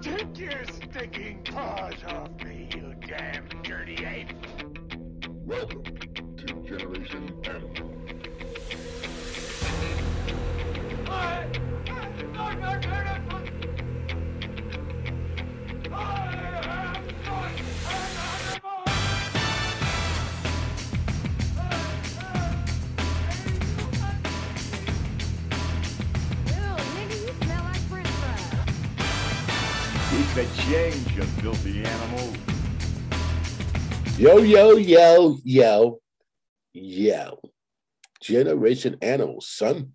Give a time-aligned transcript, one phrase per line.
[0.00, 4.28] Take your stinking paws off me, you damn dirty ape!
[5.44, 5.82] Welcome
[6.36, 7.98] to Generation Animal.
[12.38, 13.07] Ew,
[30.38, 32.32] the change, you filthy animal.
[34.16, 35.98] Yo, yo, yo, yo,
[36.72, 37.40] yo.
[38.20, 39.94] Generation Animal, son.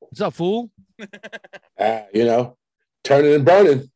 [0.00, 0.70] What's up, fool?
[1.78, 2.58] Uh, you know,
[3.02, 3.90] turning and burning,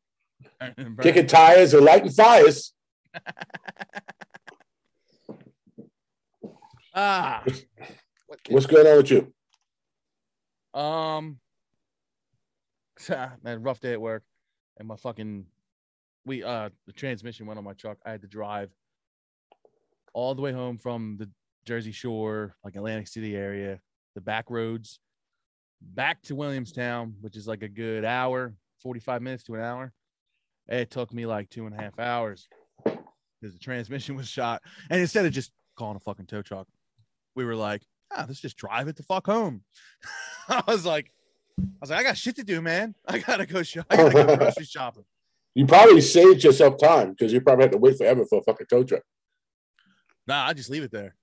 [1.03, 2.73] kicking tires or lighting fires.
[6.93, 7.45] Ah,
[8.49, 9.33] What's going on with you?
[10.75, 11.39] um,
[13.43, 14.23] man, rough day at work,
[14.79, 15.47] and my fucking
[16.27, 17.99] we uh the transmission went on my truck.
[18.05, 18.71] I had to drive
[20.13, 21.31] all the way home from the
[21.65, 23.81] Jersey Shore, like Atlantic City area,
[24.15, 24.99] the back roads,
[25.81, 29.93] back to Williamstown, which is like a good hour, forty five minutes to an hour.
[30.69, 32.49] It took me like two and a half hours
[32.85, 36.67] because the transmission was shot, and instead of just calling a fucking tow truck,
[37.35, 39.63] we were like, ah, let's just drive it the fuck home.
[40.49, 41.13] I was like,
[41.59, 42.95] I was like, I got shit to do, man.
[43.07, 43.87] I gotta go shop.
[43.91, 45.05] I gotta go grocery shopping.
[45.55, 48.67] You probably saved yourself time because you probably had to wait forever for a fucking
[48.69, 49.03] tow truck.
[50.27, 51.17] Nah, I just leave it there.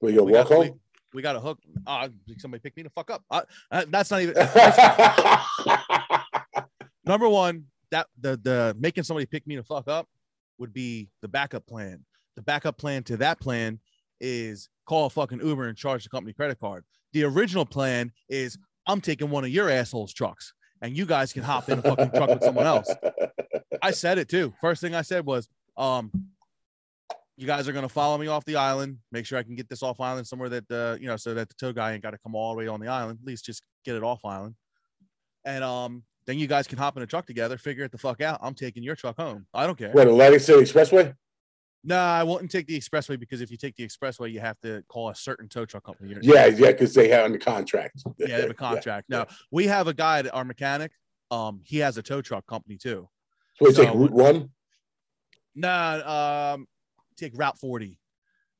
[0.00, 0.80] Will you We walk got, we, home?
[1.12, 1.58] we got a hook.
[1.86, 3.22] Uh, somebody pick me the fuck up.
[3.30, 4.34] Uh, uh, that's not even
[7.04, 7.66] number one.
[7.90, 10.08] That the the making somebody pick me the fuck up
[10.58, 12.04] would be the backup plan.
[12.34, 13.78] The backup plan to that plan
[14.20, 16.84] is call a fucking Uber and charge the company credit card.
[17.12, 21.42] The original plan is I'm taking one of your assholes' trucks and you guys can
[21.42, 22.92] hop in a fucking truck with someone else.
[23.82, 24.52] I said it too.
[24.60, 26.10] First thing I said was, um,
[27.36, 28.98] you guys are gonna follow me off the island.
[29.10, 31.48] Make sure I can get this off island somewhere that uh, you know, so that
[31.48, 33.18] the tow guy ain't got to come all the way on the island.
[33.22, 34.54] At least just get it off island.
[35.44, 38.20] And um, then you guys can hop in a truck together, figure it the fuck
[38.20, 38.38] out.
[38.42, 39.46] I'm taking your truck home.
[39.52, 39.92] I don't care.
[39.94, 41.14] Wait, Atlantic City Expressway?
[41.86, 44.82] No, I wouldn't take the expressway because if you take the expressway, you have to
[44.88, 46.10] call a certain tow truck company.
[46.10, 48.02] You're- Yeah, yeah, because they have on the contract.
[48.16, 49.10] yeah, they have a contract.
[49.10, 50.92] No, we have a guy, our mechanic.
[51.30, 53.08] Um, he has a tow truck company too.
[53.56, 54.50] So we take Route One.
[55.54, 56.66] Nah, um,
[57.16, 57.98] take Route 40.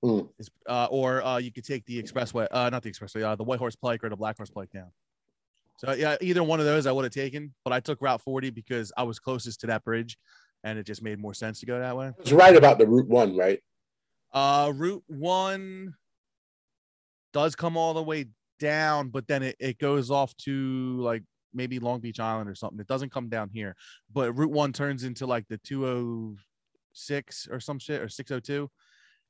[0.04, 0.28] Mm.
[0.68, 3.58] Uh, or uh, you could take the expressway, uh, not the expressway, uh, the White
[3.58, 4.90] Horse Pike or the Black Horse Pike down.
[5.78, 8.50] So yeah, either one of those I would have taken, but I took Route 40
[8.50, 10.18] because I was closest to that bridge,
[10.64, 12.10] and it just made more sense to go that way.
[12.18, 13.60] It's right about the Route One, right?
[14.32, 15.94] Uh, Route One
[17.32, 18.26] does come all the way
[18.58, 22.80] down, but then it, it goes off to like maybe Long Beach Island or something.
[22.80, 23.76] It doesn't come down here,
[24.12, 28.68] but Route One turns into like the 206 or some shit or 602.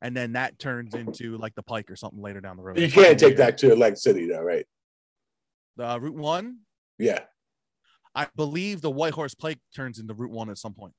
[0.03, 2.79] And then that turns into like the Pike or something later down the road.
[2.79, 4.67] You can't take that to Atlantic City, though, right?
[5.79, 6.59] Uh, Route One,
[6.99, 7.21] Yeah.
[8.15, 10.93] I believe the White Horse Pike turns into Route One at some point.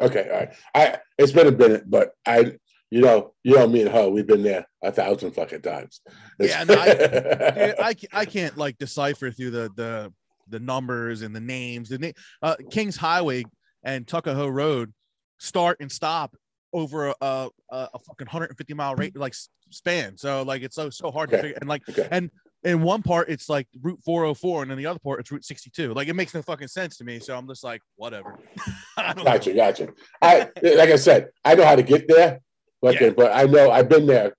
[0.00, 0.54] Okay, all right.
[0.74, 2.52] I it's been a minute, but I,
[2.90, 6.00] you know, you know me and her, we've been there a thousand fucking times.
[6.38, 10.12] Yeah, no, Dude, I, I can't like decipher through the the
[10.48, 11.88] the numbers and the names.
[11.88, 13.44] The name uh, Kings Highway
[13.82, 14.92] and Tuckahoe Road
[15.38, 16.36] start and stop
[16.72, 19.34] over a a, a fucking 150 mile rate like
[19.70, 20.16] span.
[20.16, 21.58] So like it's so so hard to figure.
[21.60, 22.08] And like Okay.
[22.10, 22.30] and
[22.64, 25.94] in one part it's like Route 404, and in the other part it's Route 62.
[25.94, 27.18] Like it makes no fucking sense to me.
[27.20, 28.36] So I'm just like whatever.
[28.96, 29.24] Don't know.
[29.24, 29.88] Gotcha, gotcha.
[30.20, 32.40] I like I said, I know how to get there,
[32.82, 33.10] but Yeah.
[33.10, 34.34] but I know I've been there,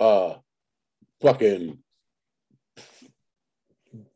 [0.00, 0.34] uh,
[1.22, 1.78] fucking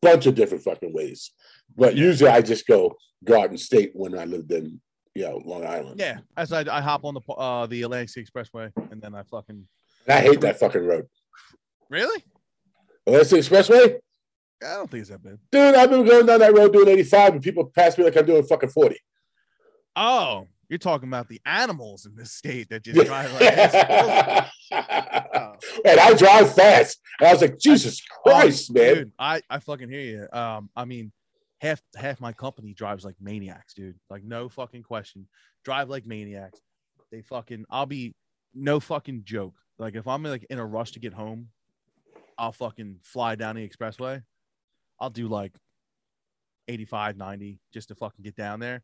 [0.02, 1.30] bunch of different fucking ways.
[1.76, 4.80] But usually I just go Garden State when I lived in
[5.14, 6.00] you know Long Island.
[6.00, 9.22] Yeah, as I, I hop on the uh the Atlantic City Expressway, and then I
[9.22, 9.64] fucking
[10.06, 11.06] and I hate that fucking road.
[11.88, 12.24] really.
[13.08, 13.98] Atlantic the Expressway,
[14.62, 15.38] I don't think it's that bad.
[15.50, 15.74] dude.
[15.74, 18.42] I've been going down that road doing 85, and people pass me like I'm doing
[18.44, 18.96] fucking 40.
[19.96, 23.74] Oh, you're talking about the animals in this state that just drive like this.
[24.70, 25.54] Oh.
[25.84, 27.00] and I drive fast.
[27.18, 28.94] And I was like, Jesus Christ, man.
[28.94, 30.38] Dude, I, I fucking hear you.
[30.38, 31.12] Um, I mean,
[31.60, 33.98] half half my company drives like maniacs, dude.
[34.10, 35.26] Like no fucking question.
[35.64, 36.60] Drive like maniacs.
[37.10, 38.14] They fucking I'll be
[38.54, 39.54] no fucking joke.
[39.78, 41.48] Like if I'm like in a rush to get home,
[42.38, 44.22] I'll fucking fly down the expressway.
[45.00, 45.52] I'll do like
[46.68, 48.82] 85, 90 just to fucking get down there.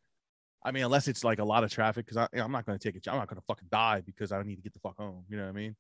[0.64, 2.96] I mean, unless it's like a lot of traffic, because I'm not going to take
[2.96, 3.06] it.
[3.06, 5.24] I'm not going to fucking die because I need to get the fuck home.
[5.28, 5.76] You know what I mean?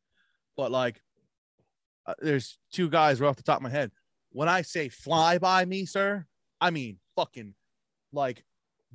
[0.56, 1.00] But like,
[2.06, 3.90] uh, there's two guys right off the top of my head.
[4.30, 6.26] When I say fly by me, sir,
[6.60, 7.54] I mean, fucking
[8.12, 8.44] like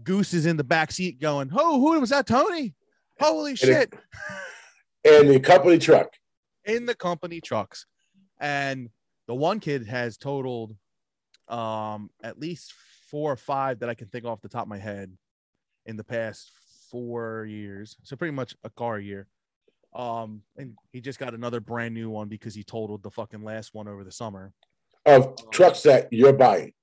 [0.03, 2.75] Goose is in the back seat going, "Oh, who was that, Tony?
[3.19, 3.93] Holy shit!"
[5.05, 6.09] And the company truck.
[6.65, 7.85] in the company trucks.
[8.39, 8.89] And
[9.27, 10.75] the one kid has totaled
[11.47, 12.73] um at least
[13.09, 15.11] four or five that I can think off the top of my head
[15.85, 16.51] in the past
[16.91, 17.95] four years.
[18.03, 19.27] So pretty much a car a year.
[19.95, 23.73] Um, and he just got another brand new one because he totaled the fucking last
[23.73, 24.53] one over the summer.
[25.05, 26.73] of trucks that you're buying.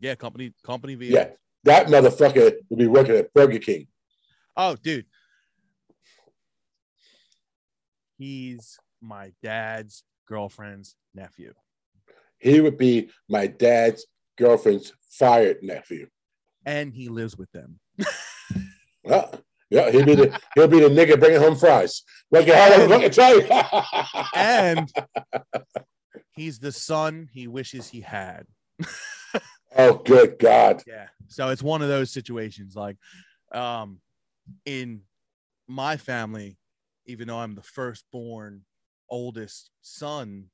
[0.00, 1.18] Yeah, company company vehicle.
[1.18, 1.30] Yeah,
[1.64, 3.88] that motherfucker will be working at Burger King.
[4.56, 5.06] Oh, dude.
[8.18, 11.54] He's my dad's girlfriend's nephew.
[12.38, 14.06] He would be my dad's
[14.36, 16.08] girlfriend's fired nephew.
[16.66, 17.78] And he lives with them.
[19.04, 19.34] Well,
[19.70, 22.02] yeah, he'll be the he'll be the nigga bringing home fries.
[22.30, 23.46] Like I tell you.
[24.34, 24.90] and
[26.32, 28.46] he's the son he wishes he had.
[29.76, 30.82] oh, good God!
[30.86, 31.08] Yeah.
[31.28, 32.74] So it's one of those situations.
[32.74, 32.96] Like,
[33.52, 33.98] um,
[34.64, 35.02] in
[35.68, 36.58] my family,
[37.06, 38.62] even though I'm the firstborn,
[39.08, 40.46] oldest son,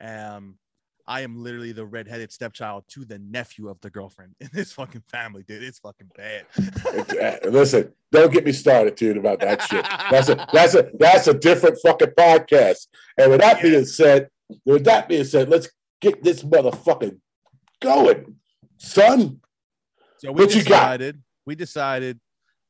[0.00, 0.58] um,
[1.06, 5.02] I am literally the redheaded stepchild to the nephew of the girlfriend in this fucking
[5.10, 5.62] family, dude.
[5.62, 6.46] It's fucking bad.
[7.44, 9.84] Listen, don't get me started, dude, about that shit.
[10.10, 12.86] That's a that's a that's a different fucking podcast.
[13.18, 14.28] And with that being said,
[14.64, 15.68] with that being said, let's
[16.00, 17.18] get this motherfucker
[17.80, 18.36] going,
[18.78, 19.40] son.
[20.18, 20.68] So we What you got?
[20.98, 22.20] decided we decided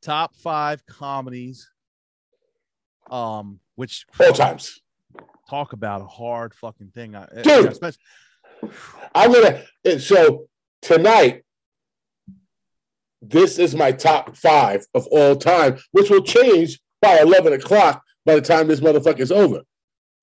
[0.01, 1.69] top five comedies.
[3.11, 4.81] Um, which All times.
[5.49, 7.15] Talk about a hard fucking thing.
[7.17, 7.67] I, Dude.
[7.67, 8.01] especially-
[9.15, 9.63] I'm gonna.
[9.85, 10.47] and So
[10.83, 11.43] tonight,
[13.21, 18.35] this is my top five of all time, which will change by eleven o'clock by
[18.37, 19.63] the time this motherfucker is over,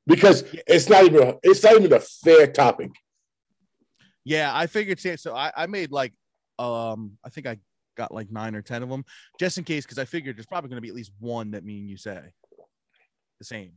[0.07, 2.91] because it's not even a, it's not even a fair topic.
[4.25, 5.35] Yeah, I figured so- so.
[5.35, 6.13] I, I made like
[6.57, 7.57] um I think I
[7.97, 9.03] got like nine or ten of them
[9.39, 11.79] just in case because I figured there's probably gonna be at least one that me
[11.79, 12.21] and you say
[13.39, 13.71] the same.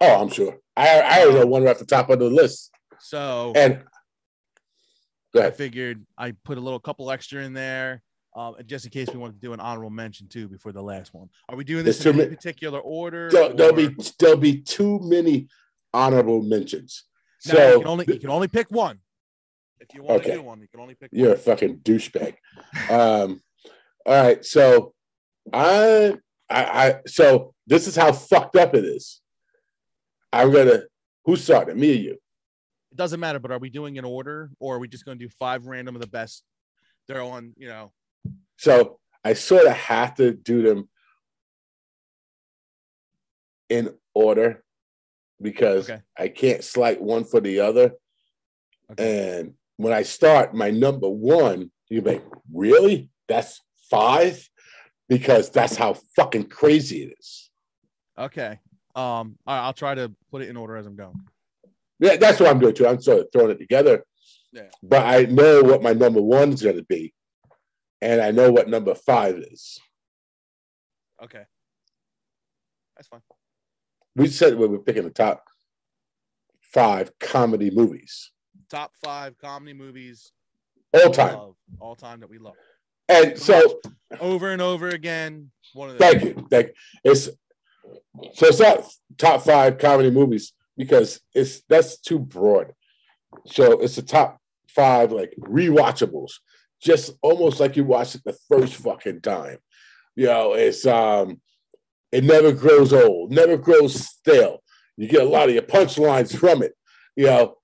[0.00, 0.58] Oh, I'm sure.
[0.76, 3.82] I I already know one right off the top of the list, So and
[5.34, 8.02] I figured I put a little couple extra in there.
[8.36, 11.12] Um, just in case we want to do an honorable mention too before the last
[11.12, 11.28] one.
[11.48, 13.28] Are we doing this There's in any particular order?
[13.30, 15.48] There'll, there'll be there'll be too many
[15.92, 17.04] honorable mentions.
[17.40, 19.00] So you can only you can only pick one.
[19.80, 20.36] If you want to Okay.
[20.38, 22.34] do one, you can only pick You're a fucking douchebag.
[22.90, 23.40] Um,
[24.04, 24.92] all right, so
[25.52, 26.16] I,
[26.50, 29.20] I, I, so this is how fucked up it is.
[30.32, 30.82] I'm gonna.
[31.24, 31.76] Who started?
[31.76, 32.12] Me or you?
[32.90, 35.24] It doesn't matter, but are we doing an order or are we just going to
[35.24, 36.42] do five random of the best?
[37.06, 37.92] They're on, you know.
[38.56, 40.88] So I sort of have to do them
[43.68, 44.64] in order
[45.40, 46.00] because Okay.
[46.18, 47.92] I can't slight one for the other.
[48.92, 49.38] Okay.
[49.40, 53.10] And when I start my number one, you like, really?
[53.28, 53.60] That's
[53.90, 54.48] five?
[55.10, 57.50] Because that's how fucking crazy it is.
[58.18, 58.58] Okay.
[58.98, 61.14] Um, all right, I'll try to put it in order as I'm going.
[62.00, 62.86] Yeah, that's what I'm doing too.
[62.86, 64.04] I'm sort of throwing it together.
[64.52, 64.68] Yeah.
[64.82, 67.14] But I know what my number one is going to be,
[68.00, 69.78] and I know what number five is.
[71.22, 71.42] Okay.
[72.96, 73.20] That's fine.
[74.16, 75.44] We said we were picking the top
[76.60, 78.32] five comedy movies
[78.68, 80.32] Top five comedy movies
[80.92, 81.34] all time.
[81.34, 82.54] love, all time that we love.
[83.08, 83.80] And so,
[84.20, 85.50] Over and over again.
[85.72, 86.46] One of the thank you.
[86.50, 86.72] Thank you.
[87.04, 87.30] It's
[88.34, 88.84] so it's not
[89.16, 92.72] top five comedy movies because it's that's too broad.
[93.46, 96.32] So it's the top five like rewatchables,
[96.80, 99.58] just almost like you watched it the first fucking time.
[100.16, 101.40] You know, it's um,
[102.12, 104.62] it never grows old, never grows stale.
[104.96, 106.74] You get a lot of your punchlines from it.
[107.16, 107.54] You know,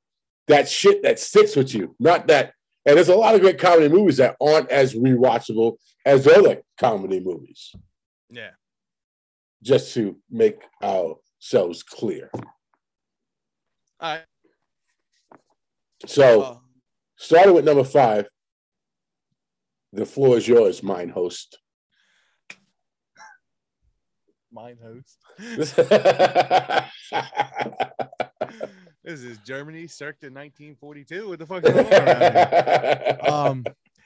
[0.48, 2.52] that shit that sticks with you, not that.
[2.86, 7.18] And there's a lot of great comedy movies that aren't as rewatchable as other comedy
[7.18, 7.74] movies.
[8.28, 8.50] Yeah.
[9.64, 12.30] Just to make ourselves clear.
[13.98, 14.24] All right.
[16.06, 16.58] So, Uh,
[17.16, 18.28] starting with number five,
[19.94, 21.58] the floor is yours, mine host.
[24.52, 25.18] mine host.
[29.02, 31.28] This is Germany, circa 1942.
[31.28, 33.18] What the fuck is going on here?
[33.28, 33.64] um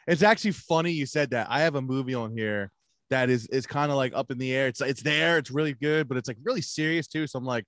[0.09, 2.73] it's actually funny you said that i have a movie on here
[3.11, 5.75] that is is kind of like up in the air it's it's there it's really
[5.75, 7.65] good but it's like really serious too so i'm like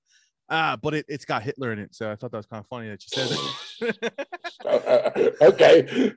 [0.50, 2.66] ah but it, it's got hitler in it so i thought that was kind of
[2.66, 6.12] funny that you said that okay.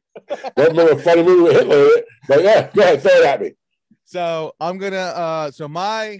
[0.55, 3.25] Don't remember a funny movie with Hitler in it, but yeah, go ahead, throw it
[3.25, 3.51] at me.
[4.05, 6.19] so i'm gonna uh so my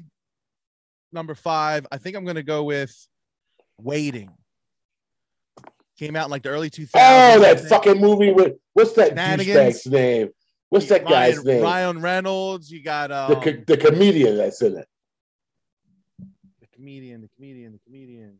[1.11, 2.95] number five i think i'm gonna go with
[3.79, 4.29] waiting
[5.99, 9.85] came out in like the early 2000s Oh, that fucking movie with what's that douchebag's
[9.85, 10.29] name?
[10.73, 11.61] What's that guy's name?
[11.61, 12.71] Ryan Reynolds.
[12.71, 14.87] You got the, um, co- the comedian that's in it.
[16.19, 18.39] the comedian, the comedian, the comedian.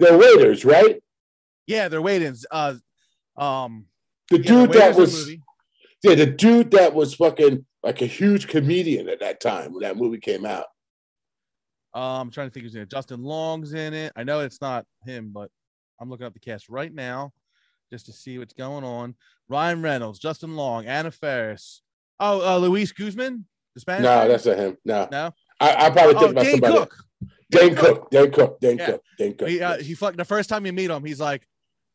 [0.00, 1.00] They're waiters, right?
[1.68, 2.34] Yeah, they're waiting.
[2.50, 2.74] Uh,
[3.36, 3.86] um,
[4.28, 5.38] The yeah, dude they're that waiters the was
[6.02, 9.96] yeah, the dude that was fucking like a huge comedian at that time when that
[9.96, 10.66] movie came out.
[11.94, 12.90] Um, I'm trying to think who's in it.
[12.90, 14.12] Justin Long's in it.
[14.16, 15.48] I know it's not him, but
[16.00, 17.32] I'm looking up the cast right now
[17.90, 19.14] just to see what's going on.
[19.48, 21.82] Ryan Reynolds, Justin Long, Anna Faris.
[22.20, 24.02] Oh, uh, Luis Guzman, the Spanish.
[24.04, 24.76] No, that's not him.
[24.84, 25.30] No, no.
[25.60, 26.74] I, I probably think Oh, about Dane somebody.
[26.74, 27.04] Cook.
[27.50, 28.10] Dane Cook.
[28.10, 28.60] Dane Cook.
[28.60, 28.86] Dane Yeah.
[28.86, 29.02] Cook.
[29.18, 29.48] Dane Cook.
[29.48, 31.46] He, uh, he fuck the first time you meet him, he's like,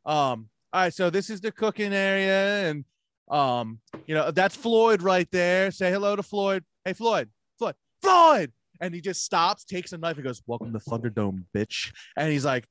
[0.06, 2.84] um, all right, so this is the cooking area, and
[3.30, 5.72] um, you know, that's Floyd right there.
[5.72, 6.64] Say hello to Floyd.
[6.84, 8.52] Hey, Floyd, Floyd, Floyd.
[8.82, 11.94] And he just stops, takes a knife, and goes, Welcome to Thunderdome, bitch.
[12.18, 12.66] And he's like,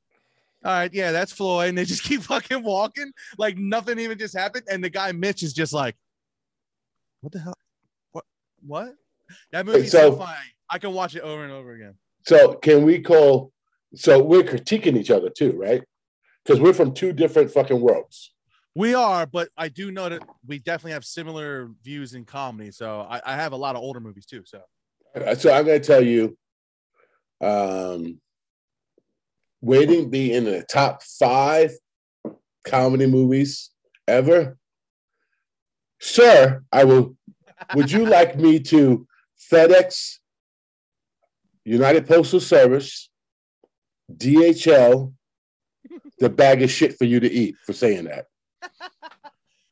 [0.65, 1.71] All right, yeah, that's Floyd.
[1.71, 4.65] And they just keep fucking walking, like nothing even just happened.
[4.71, 5.97] And the guy Mitch is just like,
[7.21, 7.55] What the hell?
[8.13, 8.25] What
[8.67, 8.95] what?
[9.51, 10.37] That movie's so, so- funny.
[10.71, 11.95] I can watch it over and over again.
[12.27, 13.53] So can we call?
[13.95, 15.83] So we're critiquing each other too, right?
[16.45, 18.33] Because we're from two different fucking worlds.
[18.75, 22.71] We are, but I do know that we definitely have similar views in comedy.
[22.71, 24.45] So I, I have a lot of older movies too.
[24.47, 24.63] So
[25.37, 26.39] So I'm going to tell you,
[27.43, 28.19] um,
[29.63, 31.73] waiting be in the top five
[32.67, 33.71] comedy movies
[34.07, 34.59] ever.
[36.01, 37.17] Sir, I will.
[37.75, 39.07] Would you like me to
[39.51, 40.19] FedEx,
[41.65, 43.09] United Postal Service,
[44.13, 45.13] DHL,
[46.19, 48.27] the bag of shit for you to eat for saying that?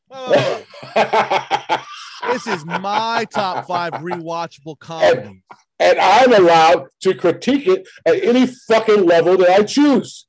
[0.09, 0.63] Oh,
[2.31, 5.41] this is my top five rewatchable comedies.
[5.81, 10.27] And I'm allowed to critique it at any fucking level that I choose.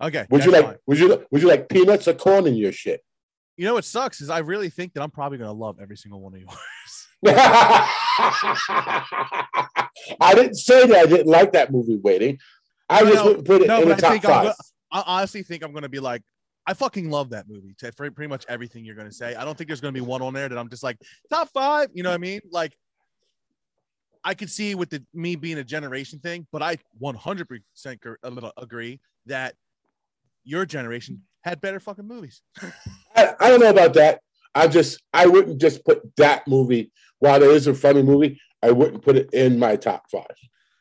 [0.00, 0.26] Okay.
[0.30, 0.64] Would you like?
[0.64, 0.76] fine.
[0.86, 1.24] Would you?
[1.30, 3.04] Would you like peanuts or corn in your shit?
[3.56, 6.20] You know what sucks is I really think that I'm probably gonna love every single
[6.20, 7.06] one of yours.
[10.20, 11.96] I didn't say that I didn't like that movie.
[11.96, 12.38] Waiting,
[12.88, 14.54] I No, just no, wouldn't put it no, in the I top five.
[14.90, 16.22] I honestly think I'm gonna be like,
[16.66, 17.74] I fucking love that movie.
[17.78, 19.36] To pretty much everything you're gonna say.
[19.36, 20.98] I don't think there's gonna be one on there that I'm just like
[21.30, 21.90] top five.
[21.92, 22.40] You know what I mean?
[22.50, 22.76] Like,
[24.24, 28.00] I could see with the me being a generation thing, but I 100 percent
[28.56, 29.54] agree that
[30.44, 32.42] your generation had better fucking movies.
[33.16, 34.20] I, I don't know about that.
[34.54, 36.92] I just I wouldn't just put that movie.
[37.18, 40.26] While it is a funny movie, I wouldn't put it in my top five.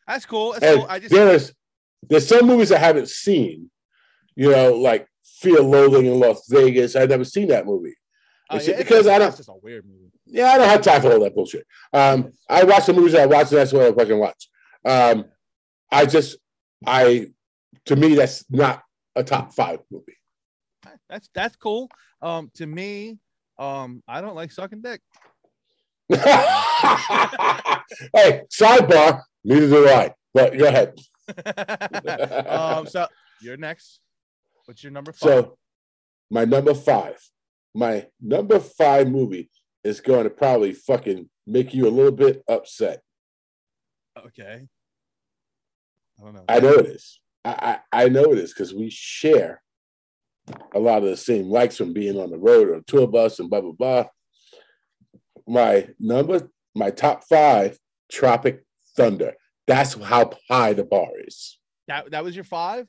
[0.08, 0.54] That's cool.
[0.54, 0.86] That's cool.
[0.90, 1.54] I just there's
[2.10, 3.70] there's some movies I haven't seen.
[4.36, 5.08] You know, like
[5.40, 6.96] Fear Loathing in Las Vegas.
[6.96, 7.94] I've never seen that movie.
[8.50, 10.12] oh, yeah, because I don't- It's just a weird movie.
[10.32, 11.68] Yeah, I don't have time for all that bullshit.
[11.92, 14.50] Um, I watch the movies I watch, and that's what I fucking watch.
[14.86, 15.26] Um,
[15.92, 16.38] I just,
[16.86, 17.28] I,
[17.86, 18.82] to me, that's not
[19.14, 20.16] a top five movie.
[21.10, 21.90] That's that's cool.
[22.22, 23.20] Um, to me,
[23.60, 25.02] um, I don't like sucking dick.
[26.10, 26.18] hey,
[28.50, 29.22] sidebar.
[29.44, 30.14] Neither do I.
[30.34, 30.94] But go ahead.
[32.48, 33.06] um, so
[33.42, 34.00] you're next.
[34.66, 35.30] What's your number five?
[35.30, 35.58] So,
[36.30, 37.18] my number five,
[37.74, 39.50] my number five movie
[39.84, 43.02] is going to probably fucking make you a little bit upset.
[44.18, 44.68] okay.
[46.20, 46.46] I don't know.
[46.48, 47.20] I know it is.
[47.44, 49.62] I, I, I know it is because we share
[50.74, 53.50] a lot of the same likes from being on the road or tour bus and
[53.50, 54.06] blah blah blah.
[55.48, 57.78] My number, my top five,
[58.12, 58.64] Tropic
[58.96, 59.34] Thunder.
[59.68, 61.58] That's how high the bar is.
[61.88, 62.88] That that was your five.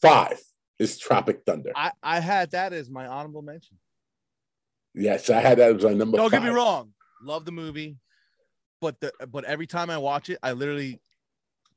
[0.00, 0.40] Five
[0.78, 1.72] is Tropic Thunder.
[1.74, 3.78] I I had that as my honorable mention.
[4.94, 6.16] Yes, I had that as my number.
[6.16, 6.42] Don't five.
[6.42, 6.92] get me wrong.
[7.22, 7.96] Love the movie,
[8.80, 11.00] but the but every time I watch it, I literally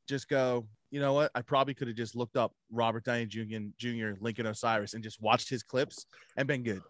[0.08, 0.68] just go.
[0.92, 1.32] You know what?
[1.36, 3.58] I probably could have just looked up Robert Downey Jr.
[3.78, 4.12] Jr.
[4.22, 6.06] Lincoln Osiris and just watched his clips
[6.38, 6.82] and been good.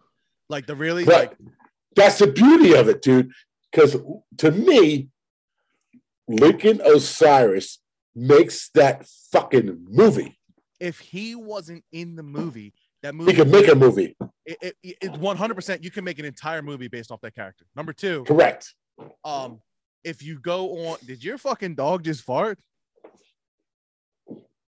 [0.48, 1.36] Like the really But like
[1.96, 3.32] that's the beauty of it, dude.
[3.72, 3.96] Because
[4.38, 5.08] to me,
[6.28, 7.78] Lincoln Osiris
[8.14, 10.38] makes that fucking movie.
[10.80, 14.16] if he wasn't in the movie, that He movie can make a movie.
[14.44, 17.64] it, it, it 100% you can make an entire movie based off that character.
[17.76, 18.74] Number two, Correct.
[19.24, 19.60] um,
[20.04, 22.58] if you go on, did your fucking dog just fart?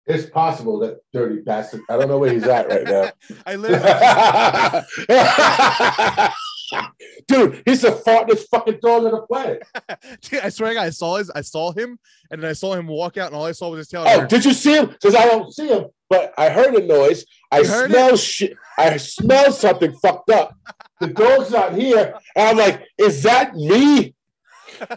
[0.06, 1.82] It's possible that dirty bastard.
[1.90, 3.10] I don't know where he's at right now.
[3.46, 5.04] I literally,
[7.28, 9.62] Dude, he's the fartest fucking dog on the planet.
[10.22, 11.98] Dude, I swear, to God, I saw his, I saw him,
[12.30, 14.04] and then I saw him walk out, and all I saw was his tail.
[14.06, 14.86] Oh, did you see him?
[14.86, 17.24] Because I don't see him, but I heard a noise.
[17.50, 18.56] I smell shit.
[18.76, 20.54] I smell something fucked up.
[21.00, 22.14] The dog's not here.
[22.36, 24.14] And I'm like, is that me?
[24.80, 24.88] Am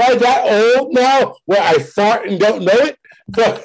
[0.00, 2.98] I that old now where I fart and don't know it?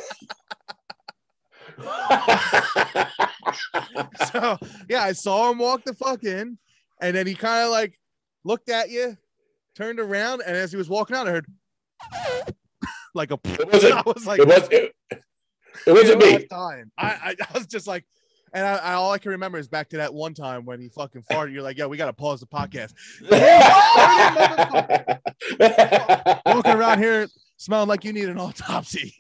[4.32, 4.58] so
[4.90, 6.58] yeah, I saw him walk the fuck in,
[7.02, 8.00] and then he kind of like
[8.44, 9.18] looked at you,
[9.76, 11.46] turned around, and as he was walking out, I heard
[13.16, 13.40] like a.
[13.44, 14.96] It wasn't- I was like, it was it,
[15.88, 16.48] it wasn't "You know, I me.
[16.50, 16.92] dying.
[16.98, 18.06] I, I I was just like.
[18.56, 20.88] And I, I all I can remember is back to that one time when he
[20.88, 21.54] fucking farted.
[21.54, 22.94] You're like, "Yo, we gotta pause the podcast."
[26.46, 27.28] Walking around here
[27.58, 29.16] smelling like you need an autopsy.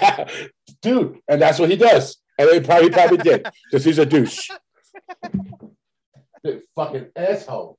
[0.82, 2.16] Dude, and that's what he does.
[2.38, 4.50] And he probably, probably did because he's a douche.
[6.42, 7.78] Big fucking asshole.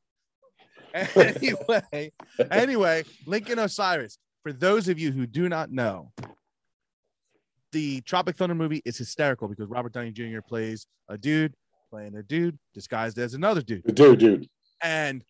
[0.93, 2.11] anyway,
[2.51, 4.17] anyway, Lincoln Osiris.
[4.43, 6.11] For those of you who do not know,
[7.71, 10.41] the Tropic Thunder movie is hysterical because Robert Downey Jr.
[10.45, 11.53] plays a dude
[11.89, 14.47] playing a dude disguised as another dude, Dude, dude.
[14.81, 15.23] and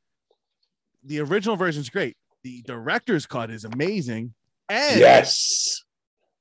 [1.04, 2.16] the original version is great.
[2.44, 4.34] The director's cut is amazing,
[4.70, 5.84] and Yes.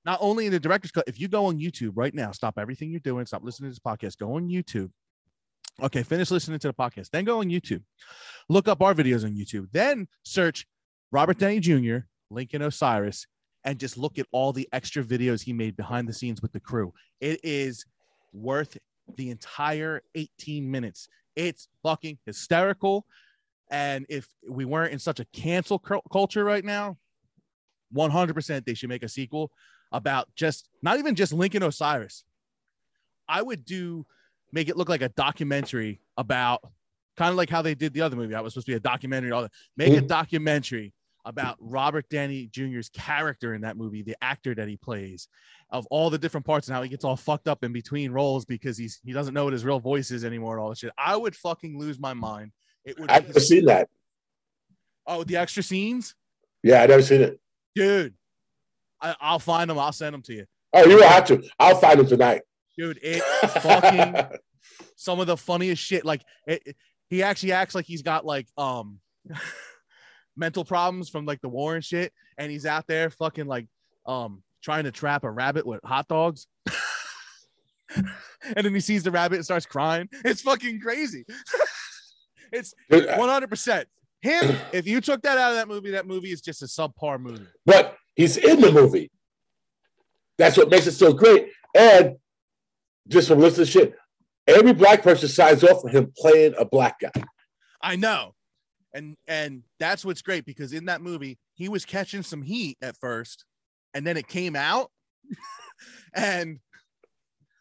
[0.05, 2.91] not only in the director's cut, if you go on YouTube right now, stop everything
[2.91, 4.91] you're doing, stop listening to this podcast, go on YouTube.
[5.83, 7.83] Okay, finish listening to the podcast, then go on YouTube,
[8.51, 10.67] look up our videos on YouTube, then search
[11.13, 11.99] Robert Downey Jr.,
[12.31, 13.27] Lincoln Osiris,
[13.65, 16.61] and just look at all the extra videos he made behind the scenes with the
[16.61, 16.93] crew.
[17.21, 17.85] It is
[18.33, 18.79] worth
[19.17, 21.09] the entire 18 minutes.
[21.37, 23.07] It's fucking hysterical.
[23.71, 26.97] And if we weren't in such a cancel culture right now,
[27.95, 29.51] 100% they should make a sequel
[29.93, 32.25] about just not even just Lincoln Osiris.
[33.29, 34.07] I would do
[34.53, 36.61] make it look like a documentary about
[37.17, 38.35] kind of like how they did the other movie.
[38.35, 39.31] I was supposed to be a documentary.
[39.33, 39.53] All that.
[39.77, 40.09] Make a Mhm.
[40.09, 40.93] documentary
[41.25, 45.29] about Robert Downey Jr.'s character in that movie, the actor that he plays,
[45.71, 48.45] of all the different parts and how he gets all fucked up in between roles
[48.45, 50.93] because he's he doesn't know what his real voice is anymore and all that shit.
[50.99, 52.53] I would fucking lose my mind.
[52.85, 53.89] It would I've never seen that.
[55.07, 56.15] oh the extra scenes,
[56.63, 57.39] Yeah, I've never seen it.
[57.75, 58.15] dude.
[59.03, 59.79] I, I'll find them.
[59.79, 61.43] I'll send them to you, Oh, you will have to.
[61.59, 62.43] I'll find him tonight.
[62.77, 62.99] dude.
[63.03, 63.23] It
[63.63, 64.39] fucking
[64.97, 66.05] some of the funniest shit.
[66.05, 66.77] Like it, it-
[67.09, 69.01] he actually acts like he's got like um
[70.41, 73.69] mental problems from like the war and shit, and he's out there fucking like
[74.07, 76.47] um trying to trap a rabbit with hot dogs.
[77.97, 78.07] and
[78.57, 80.09] then he sees the rabbit and starts crying.
[80.25, 81.25] It's fucking crazy.
[82.53, 83.85] it's 100%.
[84.23, 87.21] Him, if you took that out of that movie, that movie is just a subpar
[87.21, 87.47] movie.
[87.65, 89.11] but he's in the movie.
[90.39, 91.49] That's what makes it so great.
[91.77, 92.17] And
[93.09, 93.95] just from listening to shit,
[94.47, 97.23] every black person signs off for him playing a black guy.
[97.83, 98.35] I know.
[98.93, 102.97] And and that's what's great because in that movie, he was catching some heat at
[102.97, 103.45] first,
[103.95, 104.91] and then it came out.
[106.15, 106.59] and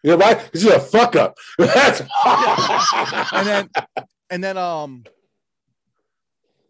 [0.04, 0.36] You know why?
[0.52, 1.38] This is a fuck up.
[1.58, 2.02] That's
[3.34, 3.70] and then
[4.30, 5.04] and then um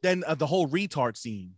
[0.02, 1.54] then uh, the whole retard scene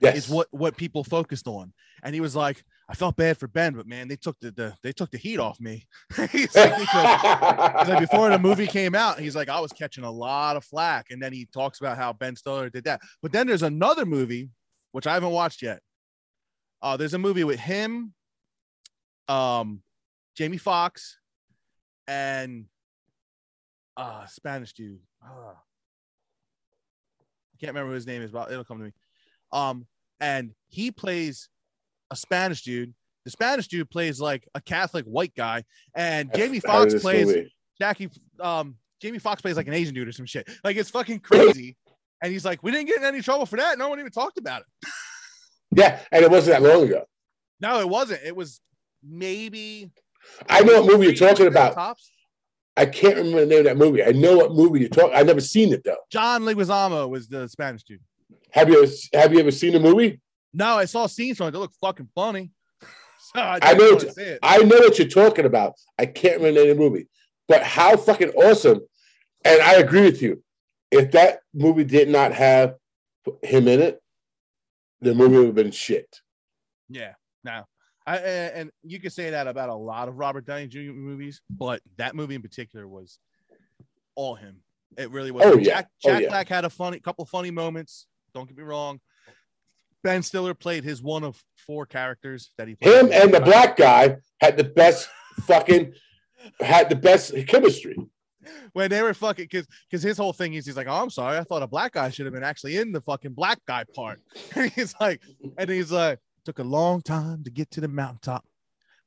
[0.00, 0.16] yes.
[0.16, 3.74] is what what people focused on and he was like i felt bad for ben
[3.74, 5.86] but man they took the, the they took the heat off me.
[6.32, 10.10] He's like, because- like before the movie came out he's like i was catching a
[10.10, 13.00] lot of flack and then he talks about how ben stiller did that.
[13.22, 14.50] But then there's another movie
[14.92, 15.80] which i haven't watched yet.
[16.82, 18.14] Uh there's a movie with him
[19.28, 19.82] um
[20.36, 21.18] jamie Foxx,
[22.06, 22.64] and
[23.96, 25.00] uh spanish dude.
[25.22, 25.52] Uh,
[27.52, 28.92] I can't remember his name is, but it'll come to me.
[29.52, 29.86] Um,
[30.20, 31.48] and he plays
[32.10, 32.94] a Spanish dude.
[33.24, 37.02] The Spanish dude plays like a Catholic white guy, and Jamie Out of Foxx this
[37.02, 37.54] plays movie.
[37.80, 38.10] Jackie.
[38.40, 40.48] Um, Jamie Foxx plays like an Asian dude or some shit.
[40.64, 41.76] Like it's fucking crazy.
[42.22, 43.78] And he's like, we didn't get in any trouble for that.
[43.78, 44.88] No one even talked about it.
[45.70, 47.04] Yeah, and it wasn't that long ago.
[47.60, 48.22] No, it wasn't.
[48.24, 48.60] It was
[49.06, 49.90] maybe.
[50.48, 51.74] I know what movie you're talking about.
[51.74, 52.10] Tops.
[52.76, 54.04] I can't remember the name of that movie.
[54.04, 55.14] I know what movie you're talking.
[55.14, 55.98] I've never seen it though.
[56.10, 58.00] John Leguizamo was the Spanish dude.
[58.52, 60.20] Have you ever, have you ever seen the movie?
[60.52, 61.50] No, I saw scenes from it.
[61.52, 62.50] They look fucking funny.
[63.34, 64.38] so I, I know want to it's- see it.
[64.42, 65.74] I know what you're talking about.
[65.98, 67.08] I can't remember the movie,
[67.48, 68.80] but how fucking awesome!
[69.44, 70.42] And I agree with you.
[70.90, 72.76] If that movie did not have
[73.42, 74.00] him in it,
[75.00, 76.20] the movie would have been shit.
[76.88, 77.12] Yeah,
[77.44, 77.64] no.
[78.06, 80.92] I, and you could say that about a lot of Robert Downey Jr.
[80.94, 83.18] movies, but that movie in particular was
[84.14, 84.62] all him.
[84.96, 85.44] It really was.
[85.44, 85.64] Oh, yeah.
[85.64, 86.28] Jack, Oh, Jack yeah.
[86.30, 88.06] Black had a funny couple funny moments.
[88.32, 88.98] Don't get me wrong.
[90.04, 92.94] Ben Stiller played his one of four characters that he played.
[92.94, 95.08] Him and the black guy had the best
[95.42, 95.92] fucking
[96.60, 97.96] had the best chemistry.
[98.72, 101.36] when they were fucking because because his whole thing is he's like, oh, I'm sorry,
[101.38, 104.20] I thought a black guy should have been actually in the fucking black guy part.
[104.54, 105.20] And he's like,
[105.58, 108.44] and he's like, took a long time to get to the mountaintop.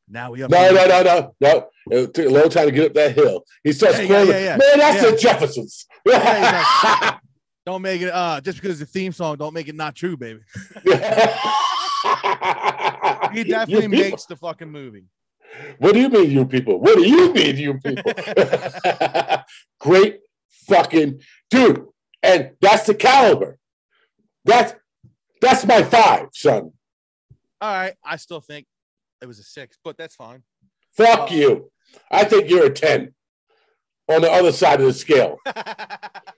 [0.10, 0.52] Now we up.
[0.52, 1.70] No, no, no, no, no.
[1.90, 3.46] It took a long time to get up that hill.
[3.64, 4.58] He starts Yeah, yeah, yeah, yeah.
[4.58, 5.12] "Man, that's Yeah.
[5.12, 7.18] the Jeffersons." Yeah,
[7.66, 10.18] Don't make it uh just because it's the theme song, don't make it not true,
[10.18, 10.40] baby.
[13.34, 15.06] He definitely makes the fucking movie.
[15.78, 16.80] What do you mean, you people?
[16.80, 18.12] What do you mean, you people?
[19.80, 20.20] Great
[20.68, 21.86] fucking dude.
[22.24, 23.58] And that's the caliber.
[24.46, 24.74] That's
[25.40, 26.72] that's my five, son.
[27.62, 28.66] All right, I still think
[29.22, 30.44] it was a six, but that's fine.
[30.94, 31.36] Fuck Oh.
[31.36, 31.72] you.
[32.10, 33.14] I think you're a 10
[34.12, 35.38] on the other side of the scale.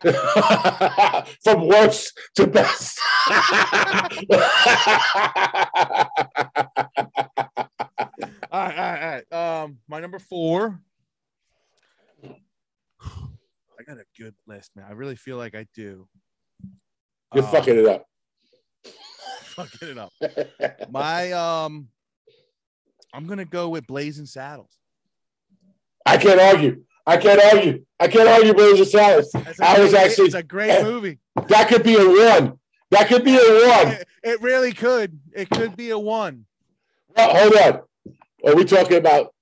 [1.44, 3.00] From worst to best.
[3.30, 3.40] all
[8.52, 9.34] right, all right, all right.
[9.64, 10.80] Um, my number four.
[12.24, 14.86] I got a good list, man.
[14.88, 16.08] I really feel like I do.
[17.34, 18.06] You're Um, fucking it up.
[19.42, 20.12] fucking it up.
[20.92, 21.88] My um,
[23.14, 24.78] I'm gonna go with Blazing Saddles.
[26.06, 26.84] I can't argue.
[27.06, 27.86] I can't argue.
[28.00, 29.30] I can't argue, Blazing Saddles.
[29.34, 31.20] That's a I was great- actually it's a great movie.
[31.50, 32.60] that could be a one.
[32.92, 33.88] That could be a one.
[33.94, 35.20] It, it really could.
[35.34, 36.46] It could be a one.
[37.18, 37.82] Oh, hold on.
[38.46, 39.34] Are we talking about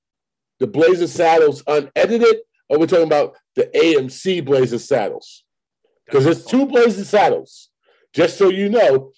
[0.60, 2.38] the Blazing Saddles unedited,
[2.70, 5.44] or are we talking about the AMC Blazing Saddles?
[6.06, 7.70] Because there's two Blazing Saddles.
[8.14, 9.12] Just so you know,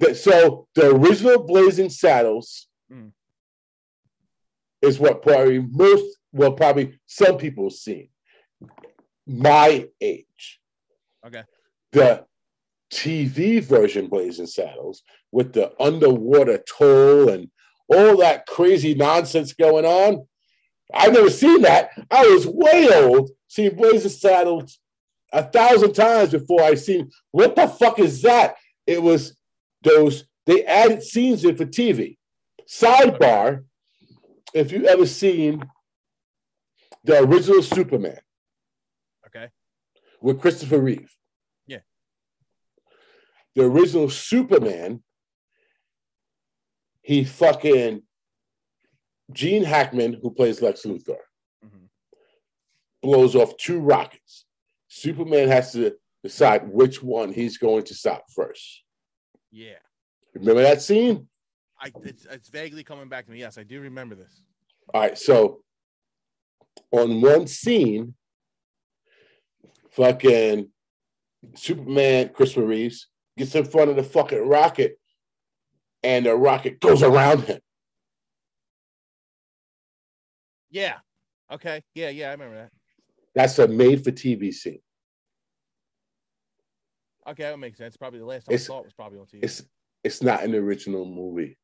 [0.00, 3.12] that so the original Blazing Saddles Mm.
[4.82, 8.08] is what probably most, well, probably some people have seen.
[9.26, 10.60] My age.
[11.24, 11.42] Okay.
[11.92, 12.24] The
[12.92, 17.50] TV version Blazing Saddles with the underwater toll and
[17.88, 20.26] all that crazy nonsense going on.
[20.92, 21.90] I've never seen that.
[22.10, 24.78] I was way old, seeing Blazing Saddles
[25.32, 28.56] a thousand times before I seen what the fuck is that?
[28.86, 29.36] It was
[29.82, 32.18] those they added scenes in for TV.
[32.68, 33.64] Sidebar:
[34.54, 35.62] If you ever seen
[37.04, 38.20] the original Superman
[39.26, 39.48] Okay.
[40.20, 41.16] with Christopher Reeve,
[41.66, 41.80] Yeah.
[43.54, 45.02] the original Superman,
[47.02, 48.02] he fucking
[49.32, 51.18] Gene Hackman, who plays Lex Luthor,
[51.64, 51.88] Mhm.
[53.00, 54.44] blows off two rockets.
[54.88, 58.84] Superman has to decide which one he's going to stop first.
[59.50, 59.78] Yeah.
[60.34, 61.28] Remember that scene?
[61.78, 63.40] I it's, it's vaguely coming back to me.
[63.40, 64.44] Yes, I do remember this.
[64.94, 65.64] All right, so
[66.90, 68.14] on one scene,
[69.90, 70.68] fucking
[71.54, 74.98] Superman, Christopher Reeves, gets in front of the fucking rocket,
[76.02, 77.60] and the rocket goes around him.
[80.70, 80.96] Yeah.
[81.50, 81.82] Okay.
[81.94, 82.08] Yeah.
[82.08, 82.28] Yeah.
[82.28, 82.70] I remember that.
[83.34, 84.80] That's a made for TV scene.
[87.26, 87.96] Okay, that makes sense.
[87.96, 89.44] Probably the last time It's- I saw it was probably on TV.
[89.44, 89.62] It's
[90.04, 91.56] it's not in the original movie.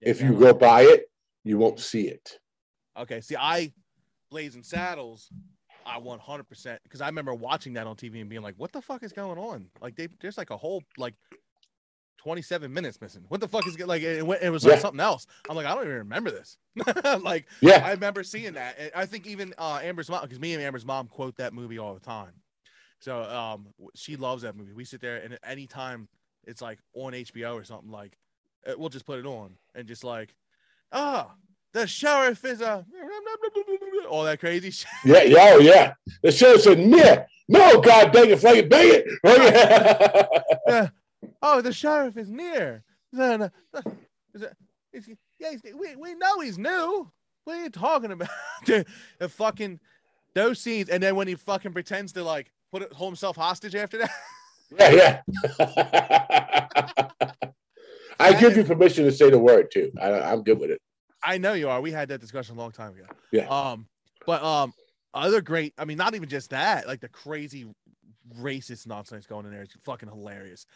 [0.00, 1.08] Yeah, if you go by it,
[1.44, 2.40] you won't see it.
[2.96, 3.20] Okay.
[3.20, 3.72] See, I
[4.32, 5.30] Blazing Saddles.
[5.84, 9.02] I 100% because I remember watching that on TV and being like, "What the fuck
[9.02, 11.14] is going on?" Like, they there's like a whole like
[12.18, 13.24] 27 minutes missing.
[13.28, 14.02] What the fuck is like?
[14.02, 14.78] It, it was like Yeah.
[14.80, 15.26] something else.
[15.50, 16.56] I'm like, I don't even remember this.
[17.20, 18.76] like, Yeah, I remember seeing that.
[18.78, 21.78] And I think even uh, Amber's mom, because me and Amber's mom quote that movie
[21.78, 22.32] all the time.
[23.00, 24.72] So um, she loves that movie.
[24.72, 26.08] We sit there and anytime
[26.44, 28.16] it's like on HBO or something, like
[28.66, 30.36] uh, we'll just put it on and just like,
[30.92, 31.34] ah,
[31.72, 32.84] the sheriff is a
[34.08, 34.88] all that crazy shit.
[35.04, 35.94] yeah, yeah, oh yeah.
[36.22, 40.88] The sheriff said, "Yeah, no, God dang it, flag it, bang it." Yeah.
[41.40, 42.84] Oh, the sheriff is near.
[43.12, 43.80] No, no, no.
[44.34, 44.56] Is it-
[44.92, 47.10] is he- yeah, we, we know he's new.
[47.44, 48.28] What are you talking about?
[48.66, 48.84] the,
[49.18, 49.80] the fucking
[50.34, 53.74] those scenes, and then when he fucking pretends to like put it, hold himself hostage
[53.74, 54.10] after that.
[54.78, 55.20] yeah,
[55.58, 57.30] yeah.
[58.20, 59.90] I give you permission to say the word too.
[60.00, 60.80] I, I'm good with it.
[61.22, 61.80] I know you are.
[61.80, 63.06] We had that discussion a long time ago.
[63.30, 63.48] Yeah.
[63.48, 63.86] Um,
[64.26, 64.72] but um,
[65.14, 65.74] other great.
[65.78, 66.86] I mean, not even just that.
[66.86, 67.66] Like the crazy
[68.38, 70.66] racist nonsense going in there is fucking hilarious.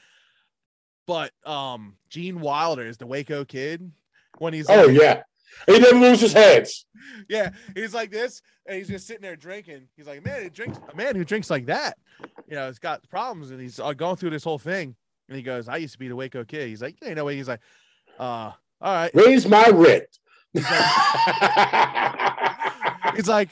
[1.06, 3.90] But um, Gene Wilder is the Waco kid
[4.38, 5.22] when he's Oh like, yeah,
[5.66, 6.84] he didn't lose his hands.
[7.28, 9.88] yeah, he's like this, and he's just sitting there drinking.
[9.96, 11.96] He's like, man, he drinks a man who drinks like that,
[12.48, 14.96] you know, has got problems, and he's uh, going through this whole thing.
[15.28, 16.68] And he goes, I used to be the Waco kid.
[16.68, 17.34] He's like, you know what?
[17.34, 17.60] He's like,
[18.18, 19.10] uh, all right.
[19.12, 20.18] Raise my rent.
[20.56, 20.86] He's like,
[23.16, 23.48] he's like,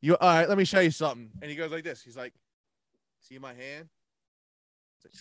[0.00, 0.48] you all right?
[0.48, 1.30] Let me show you something.
[1.40, 2.02] And he goes like this.
[2.02, 2.34] He's like,
[3.20, 3.88] see my hand?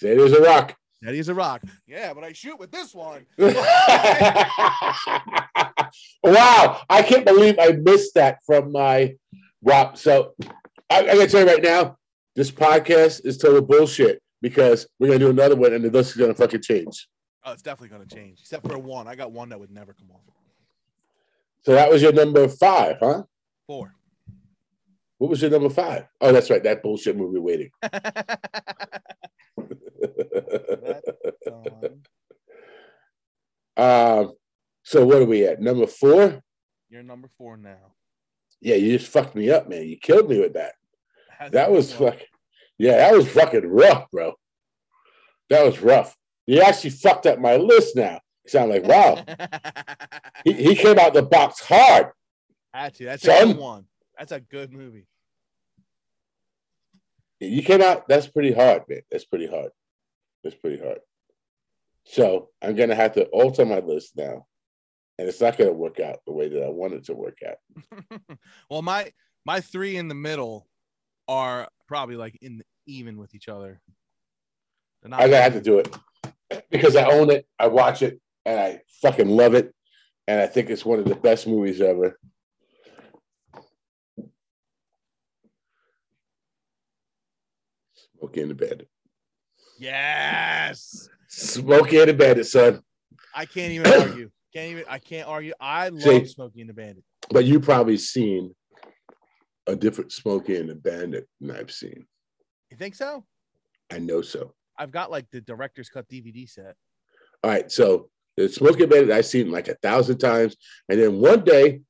[0.02, 0.76] There's a rock.
[1.02, 1.64] That is a rock.
[1.88, 3.26] Yeah, but I shoot with this one.
[3.38, 3.56] wow,
[6.90, 9.16] I can't believe I missed that from my
[9.64, 9.98] Rob.
[9.98, 10.34] So
[10.90, 11.98] I, I gotta tell you right now,
[12.36, 16.18] this podcast is total bullshit because we're gonna do another one and the list is
[16.18, 17.08] gonna fucking change.
[17.44, 19.08] Oh, it's definitely gonna change, except for one.
[19.08, 20.22] I got one that would never come off.
[21.64, 23.24] So that was your number five, huh?
[23.68, 23.94] Four.
[25.18, 26.08] What was your number five?
[26.20, 27.70] Oh, that's right, that bullshit movie waiting.
[33.78, 34.34] um,
[34.84, 35.62] so what are we at?
[35.62, 36.42] Number four?
[36.90, 37.94] You're number four now.
[38.60, 39.88] Yeah, you just fucked me up, man.
[39.88, 40.74] You killed me with that.
[41.38, 42.18] Has That was good one.
[42.80, 44.34] yeah, that was fucking rough, bro.
[45.50, 46.16] That was rough.
[46.48, 48.20] You actually fucked up my list now.
[48.48, 49.24] Sound like, wow,
[50.44, 52.08] he, he came out the box hard.
[52.74, 53.06] Had to.
[53.06, 53.86] That's a good one.
[54.18, 55.08] That's a good movie.
[57.40, 59.02] You came out, that's pretty hard, man.
[59.10, 59.72] That's pretty hard.
[60.44, 61.00] That's pretty hard.
[62.06, 64.46] So I'm gonna have to alter my list now.
[65.18, 68.20] And it's not gonna work out the way that I want it to work out.
[68.70, 69.12] well, my
[69.46, 70.68] my three in the middle
[71.28, 73.82] are probably like in even with each other.
[75.04, 75.96] I'm gonna have to do it
[76.70, 79.74] because I own it, I watch it, and I fucking love it.
[80.28, 82.18] And I think it's one of the best movies ever.
[88.20, 88.88] Smokey and the Bandit.
[89.80, 91.10] Yes.
[91.28, 92.82] Smokey and the Bandit, son.
[93.34, 94.30] I can't even argue.
[94.54, 94.84] Can't even.
[94.90, 95.54] I can't argue.
[95.60, 97.04] I love See- Smokey and the Bandit.
[97.30, 98.54] But you probably seen
[99.68, 102.06] a different Smokey and the Bandit than I've seen.
[102.70, 103.26] You think so?
[103.92, 104.54] I know so.
[104.78, 106.76] I've got like the director's cut DVD set.
[107.44, 110.56] All right, so the Smokey and Bandit I've seen like a thousand times,
[110.90, 111.82] and then one day,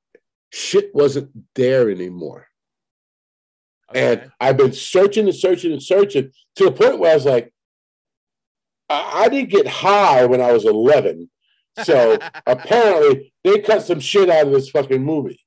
[0.51, 2.47] shit wasn't there anymore.
[3.89, 4.13] Okay.
[4.13, 7.53] And I've been searching and searching and searching to the point where I was like,
[8.89, 11.29] I, I didn't get high when I was 11.
[11.83, 15.41] So apparently they cut some shit out of this fucking movie.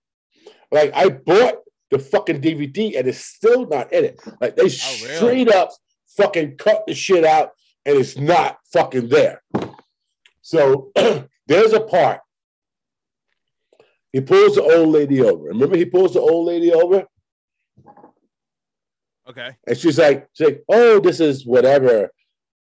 [0.71, 1.57] Like I bought
[1.91, 4.21] the fucking DVD and it's still not in it.
[4.41, 5.17] Like they oh, really?
[5.17, 5.71] straight up
[6.17, 7.51] fucking cut the shit out
[7.87, 9.43] and it's not fucking there.
[10.45, 10.93] So
[11.47, 12.21] there's a part.
[14.13, 15.49] He pulls the old lady over.
[15.49, 17.07] Remember, he pulls the old lady over?
[19.29, 19.57] okay.
[19.67, 22.11] And she's like, she's like, oh, this is whatever.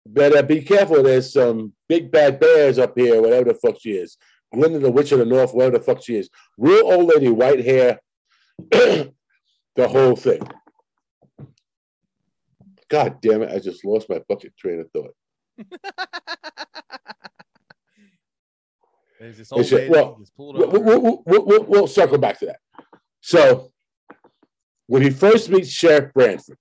[0.06, 1.02] Better be careful.
[1.02, 4.18] There's some big bad bears up here, whatever the fuck she is.
[4.54, 6.30] Glinda the Witch of the North, whatever the fuck she is.
[6.58, 8.00] Real old lady, white hair,
[8.72, 9.14] the
[9.78, 10.42] whole thing.
[12.90, 15.16] God damn it, I just lost my fucking train of thought.
[19.20, 20.80] There's this old It's a- lady well, pulled We'll, over.
[20.80, 22.60] we'll, we'll, we'll, circle back to that.
[23.22, 23.72] So,
[24.88, 26.58] when he first meets Sheriff Branford,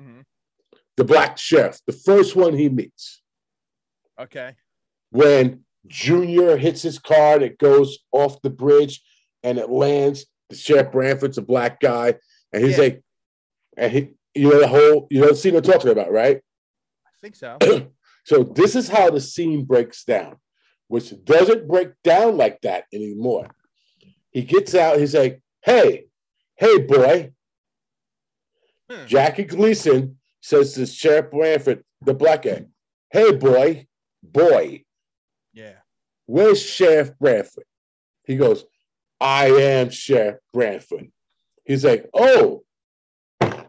[0.00, 0.24] Mhm.
[0.96, 3.20] the black sheriff, the first one he meets,
[4.18, 4.54] Okay.
[5.10, 9.02] when Junior hits his car and it goes off the bridge
[9.42, 10.26] and it lands.
[10.50, 12.14] The Sheriff Branford's a black guy,
[12.52, 12.82] and he's Yeah.
[12.84, 13.02] like,
[13.76, 16.40] and he, you know, the whole, you know, the scene I'm talking about, right?
[17.06, 17.58] I think so.
[18.24, 20.36] So this is how the scene breaks down,
[20.88, 23.48] which doesn't break down like that anymore.
[24.30, 26.06] He gets out, he's like, hey,
[26.56, 27.32] hey, boy.
[28.90, 29.06] Hmm.
[29.06, 32.66] Jackie Gleason says to Sheriff Branford, the black guy,
[33.10, 33.86] hey, boy,
[34.22, 34.84] boy.
[35.52, 35.74] Yeah.
[36.26, 37.64] Where's Sheriff Branford?
[38.24, 38.64] He goes,
[39.20, 41.10] I am Sheriff Branford.
[41.64, 42.62] He's like, Oh,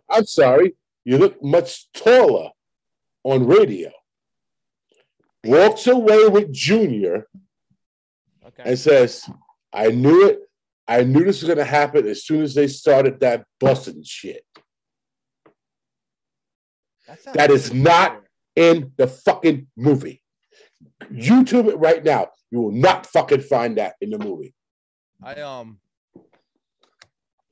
[0.09, 0.75] I'm sorry.
[1.05, 2.49] You look much taller
[3.23, 3.91] on radio.
[5.45, 7.27] Walks away with Junior
[8.45, 8.63] Okay.
[8.65, 9.29] and says,
[9.71, 10.39] I knew it.
[10.87, 14.43] I knew this was going to happen as soon as they started that busing shit.
[17.05, 18.23] sounds that is not-
[18.55, 20.21] In the fucking movie.
[21.03, 22.27] YouTube it right now.
[22.51, 24.53] You will not fucking find that in the movie.
[25.23, 25.79] I um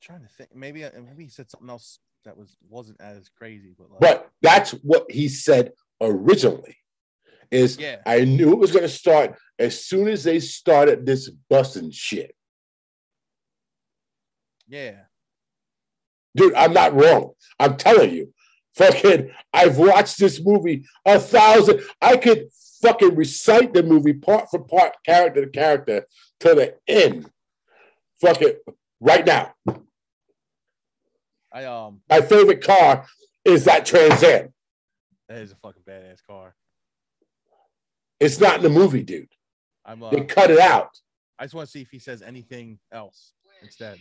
[0.02, 0.54] trying to think.
[0.56, 4.71] Maybe maybe he said something else that was wasn't as crazy, but like, But that's
[4.71, 5.71] what he said
[6.02, 6.76] originally.
[7.52, 11.30] Is yeah, I knew it was going to start as soon as they started this
[11.50, 12.36] busting shit.
[14.68, 14.96] yeah.
[16.36, 17.32] Dude, I'm not wrong.
[17.60, 18.34] I'm telling you.
[18.76, 21.82] Fucking, I've watched this movie a thousand.
[22.00, 22.50] I could
[22.84, 26.06] fucking recite the movie part for part, character to character
[26.42, 27.28] to the end.
[28.22, 28.54] Fucking
[29.00, 29.54] right now.
[31.52, 33.08] I um My favorite car
[33.44, 34.54] is that Trans Am.
[35.28, 36.54] that is a fucking badass car.
[38.19, 39.27] It's not in the movie, dude.
[39.86, 40.89] I'm uh, They cut it out.
[41.39, 43.99] I just want to see if he says anything else instead.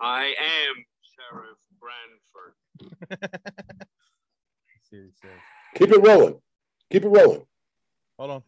[0.00, 0.84] I am
[1.16, 3.20] Sheriff Branford.
[3.20, 3.50] Let's
[4.90, 5.40] see what he says.
[5.74, 6.40] Keep it rolling.
[6.90, 7.46] Keep it rolling.
[8.18, 8.42] Hold on.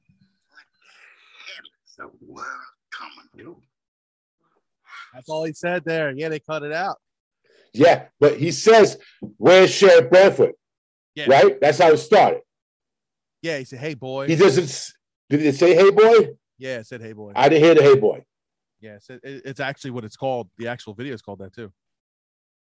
[1.97, 2.47] The world
[2.93, 3.61] coming to.
[5.13, 6.13] That's all he said there.
[6.13, 6.99] Yeah, they cut it out.
[7.75, 8.99] Yeah, but he says,
[9.37, 10.53] Where's Sheriff Branford?
[11.17, 11.27] Yeah.
[11.29, 11.61] Right?
[11.61, 12.43] That's how it started.
[13.43, 14.93] Yeah, he said, "Hey boy." He doesn't,
[15.31, 16.31] did it say, Hey boy?
[16.59, 18.25] yeah, it said, "Hey boy." I didn't hear the Hey boy.
[18.81, 20.49] yeah, it said, it- it's actually what it's called.
[20.59, 21.73] The actual video is called that too.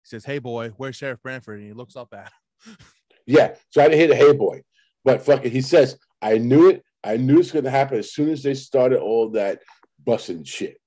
[0.02, 2.32] He says, "Hey boy, where's Sheriff Branford?" And he looks up at
[2.66, 2.76] him.
[3.28, 4.62] Yeah, so I didn't hear the Hey boy.
[5.04, 6.84] But fucking, he says, I knew it.
[7.02, 9.62] I knew it's going to happen as soon as they started all that
[10.06, 10.78] bussing shit.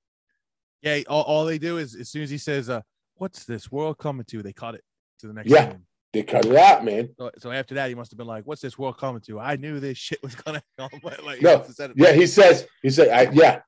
[0.80, 2.80] Yeah, all, all they do is as soon as he says, uh,
[3.16, 4.82] "What's this world coming to?" They cut it
[5.18, 5.50] to the next.
[5.50, 5.70] Yeah.
[5.72, 5.86] scene.
[6.12, 7.10] They cut it out, man.
[7.18, 9.56] So, so after that, he must have been like, "What's this world coming to?" I
[9.56, 10.90] knew this shit was gonna come.
[11.02, 13.60] But like, No, must have said it Yeah, he says, he said, I, yeah.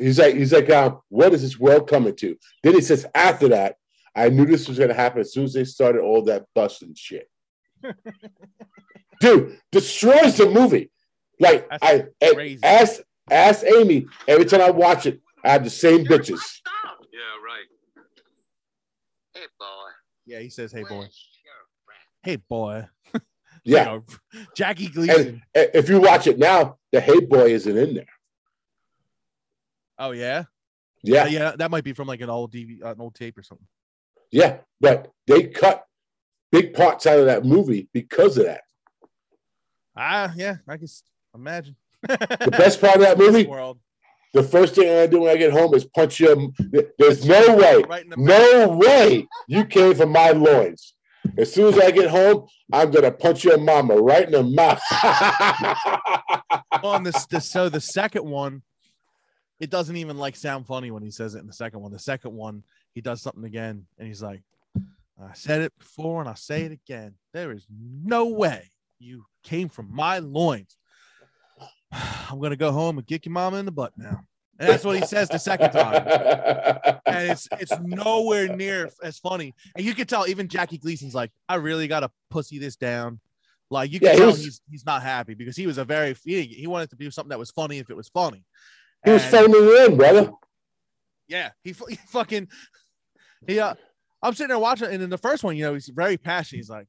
[0.00, 2.36] He's like, he's like, um, what is this world coming to?
[2.62, 3.76] Then he says, after that,
[4.14, 7.28] I knew this was gonna happen as soon as they started all that busting shit.
[9.20, 10.90] Dude, destroys the movie.
[11.38, 12.64] Like That's I and crazy.
[12.64, 16.40] ask ask Amy every time I watch it, I have the same bitches.
[17.12, 17.66] Yeah, right.
[19.34, 19.66] Hey, boy.
[20.24, 21.35] Yeah, he says, "Hey boy, where's Sheriff Brand?
[22.26, 22.84] Hey boy."
[23.68, 23.80] Yeah.
[23.80, 24.04] You know,
[24.54, 25.42] Jackie Gleason.
[25.52, 28.06] And if you watch it now, the hey boy isn't in there.
[29.98, 30.44] oh yeah,
[31.02, 31.56] Yeah, yeah.
[31.56, 33.66] That might be from like an old DV, uh, an old tape or something.
[34.30, 34.58] yeah.
[34.80, 35.84] But they cut
[36.52, 38.60] big parts out of that movie because of that.
[39.96, 40.86] Ah, yeah, I can
[41.34, 41.74] imagine.
[42.02, 43.80] The best part of that movie, world,
[44.32, 46.52] the first thing I do when I get home is punch you.
[47.00, 50.92] There's no way, right the no way you came from my loins.
[51.36, 54.80] As soon as I get home, I'm gonna punch your mama right in the mouth.
[56.84, 58.62] on this, this so the second one
[59.58, 61.90] it doesn't even like sound funny when he says it in the second one.
[61.90, 62.62] The second one
[62.94, 64.42] he does something again and he's like
[65.22, 67.14] i said it before and i say it again.
[67.32, 70.76] There is no way you came from my loins.
[72.30, 74.26] I'm gonna go home and kick your mama in the butt now
[74.58, 76.06] and that's what he says the second time.
[77.06, 79.54] And it's it's nowhere near as funny.
[79.76, 83.20] And you can tell even jackie gleason's like i really gotta pussy this down.
[83.70, 86.16] Like you can Yeah, tell was- he's he's not happy because he was a very
[86.24, 88.44] he, he wanted to do something that was funny if it was funny.
[89.04, 90.30] He was And- phoning it in, brother.
[91.28, 92.48] yeah he, he fucking
[93.46, 93.74] he uh
[94.22, 96.58] i'm sitting there watching and in the first one you know he's very passionate.
[96.58, 96.88] He's like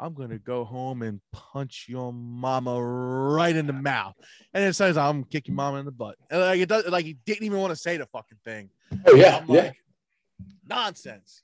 [0.00, 4.14] i'm gonna go home and punch your mama right in the mouth
[4.52, 7.14] and it says i'm your mama in the butt and like it does like he
[7.24, 8.68] didn't even want to say the fucking thing
[9.06, 9.62] Oh yeah, I'm yeah.
[9.62, 9.76] like,
[10.66, 11.42] nonsense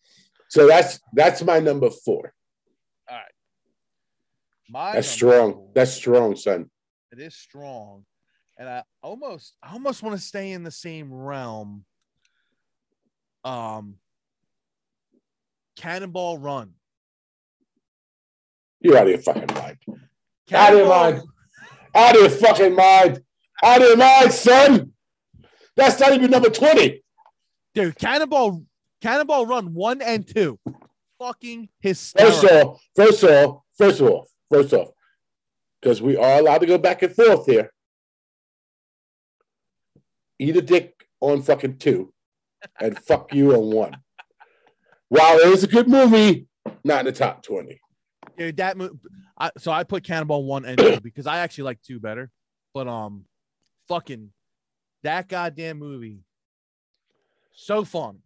[0.48, 2.32] So that's that's my number four.
[3.08, 3.24] All right.
[4.68, 5.52] My That's strong.
[5.54, 6.70] four- That's strong, son.
[7.12, 8.04] it is strong
[8.58, 11.84] and i almost i almost want to stay in the same realm
[13.44, 13.94] um
[15.76, 16.74] cannonball run
[18.80, 19.78] You're out of your fucking mind.
[20.52, 21.22] Out of your mind.
[21.94, 23.22] Out of your fucking mind.
[23.62, 24.92] Out of your mind, son.
[25.76, 27.02] That's not even number 20.
[27.74, 28.62] dude cannonball
[29.00, 30.58] cannonball run one and two
[31.18, 34.88] fucking First hysterical off, first off, first of all, first off,
[35.80, 37.70] because we are allowed to go back and forth here.
[40.38, 42.12] Eat a dick on fucking two
[42.80, 43.96] and fuck you on one.
[45.08, 46.46] While it is a good movie,
[46.84, 47.78] not in the top 20.
[48.40, 48.98] Dude that mo-
[49.38, 52.30] I, so i put cannonball one and two because i actually like two better
[52.72, 53.24] but um
[53.86, 54.30] fucking
[55.02, 56.20] that goddamn movie
[57.52, 58.18] so fun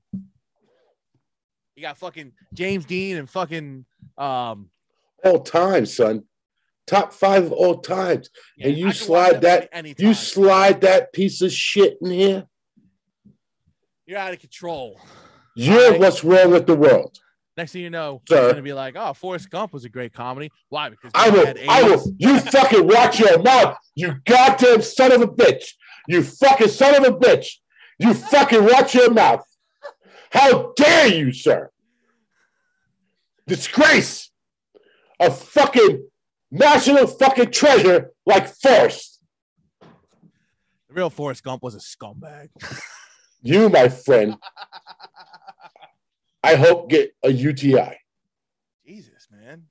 [1.75, 3.85] you got fucking james dean and fucking
[4.17, 4.71] um
[5.25, 6.23] All time, son.
[6.87, 8.29] Top five of all times.
[8.61, 10.07] And you I could watch slide that- anytime.
[10.07, 12.47] You slide that piece of shit in here.
[14.07, 15.01] you're out of control
[15.57, 16.01] You're Right.
[16.01, 17.19] what's wrong with the world.
[17.57, 18.37] Next thing you know Sir.
[18.37, 21.47] you're gonna be like oh forrest gump was a great comedy why because I will,
[21.47, 22.03] had I will.
[22.19, 23.77] You fucking watch your mouth.
[23.95, 25.65] You goddamn son of a bitch.
[26.09, 27.47] You fucking son of a bitch.
[27.99, 29.45] You fucking watch your mouth.
[30.33, 31.71] How dare you, sir?
[33.47, 34.31] Disgrace.
[35.21, 36.07] A fucking
[36.51, 39.21] national fucking treasure like Forrest.
[39.81, 42.49] the real forrest gump was a scumbag
[43.43, 44.37] You, my friend,
[46.45, 47.97] I hope get a UTI.
[48.87, 49.63] Jesus, man.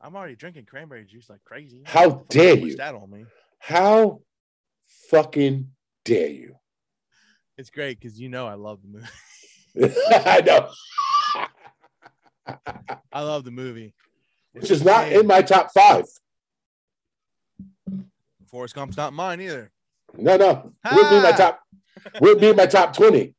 [0.00, 1.82] I'm already drinking cranberry juice like crazy.
[1.84, 2.76] How dare you?
[2.76, 3.24] that on me?
[3.58, 4.20] How
[5.10, 5.68] fucking
[6.04, 6.54] dare you?
[7.56, 9.94] It's great because you know I love the movie.
[10.10, 10.70] I know.
[13.12, 13.94] I love the movie.
[14.52, 16.04] Which is not in my top five.
[18.48, 19.72] Forrest Gump's not mine either.
[20.16, 20.72] No, no.
[20.94, 21.36] Would be my Ah.
[21.36, 21.60] top.
[22.20, 23.34] Would be my top twenty.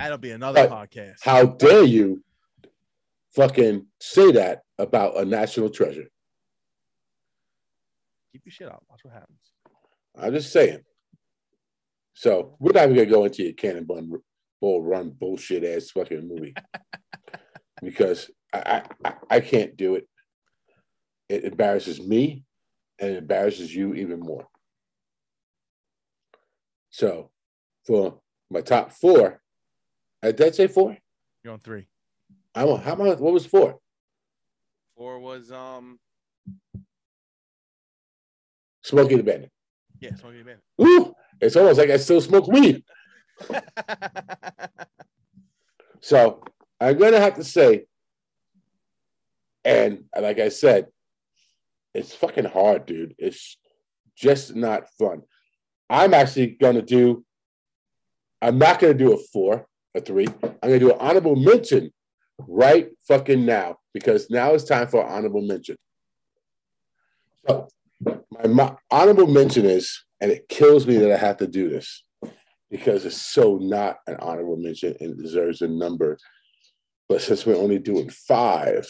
[0.00, 1.16] That'll be another But podcast.
[1.22, 2.24] How dare you,
[3.36, 6.06] fucking say that about a national treasure?
[8.32, 8.82] Keep your shit up.
[8.88, 9.38] Watch what happens.
[10.16, 10.80] I'm just saying.
[12.14, 14.20] So we're not even gonna go into your cannonball
[14.60, 16.54] ball run bullshit ass fucking movie
[17.82, 18.58] because I,
[19.04, 20.08] I I- I can't do it.
[21.28, 22.42] It embarrasses me,
[22.98, 24.48] and it embarrasses you even more.
[26.90, 27.30] So,
[27.86, 28.18] for
[28.50, 29.40] my top four,
[30.22, 30.96] uh, did I say four?
[31.42, 31.86] You're on three.
[32.54, 33.78] I'm on, how about what was four?
[34.96, 35.98] Four was um
[38.82, 39.50] Smokey the Bandit.
[40.00, 40.62] yeah, Smokey the Bandit.
[40.80, 42.82] Ooh, It's almost like I still smoke weed.
[46.02, 46.42] So
[46.80, 47.84] I'm gonna have to say,
[49.66, 50.86] and like I said,
[51.94, 53.14] it's fucking hard, dude.
[53.18, 53.58] It's
[54.16, 55.22] just not fun.
[55.90, 57.22] I'm actually gonna do.
[58.40, 60.26] I'm not gonna do a four, a three.
[60.42, 61.92] I'm gonna do an honorable mention
[62.38, 65.76] right fucking now because now it's time for honorable mention.
[67.48, 67.68] So
[68.30, 72.04] my, my honorable mention is, and it kills me that I have to do this
[72.70, 76.18] because it's so not an honorable mention and deserves a number.
[77.08, 78.88] But since we're only doing five,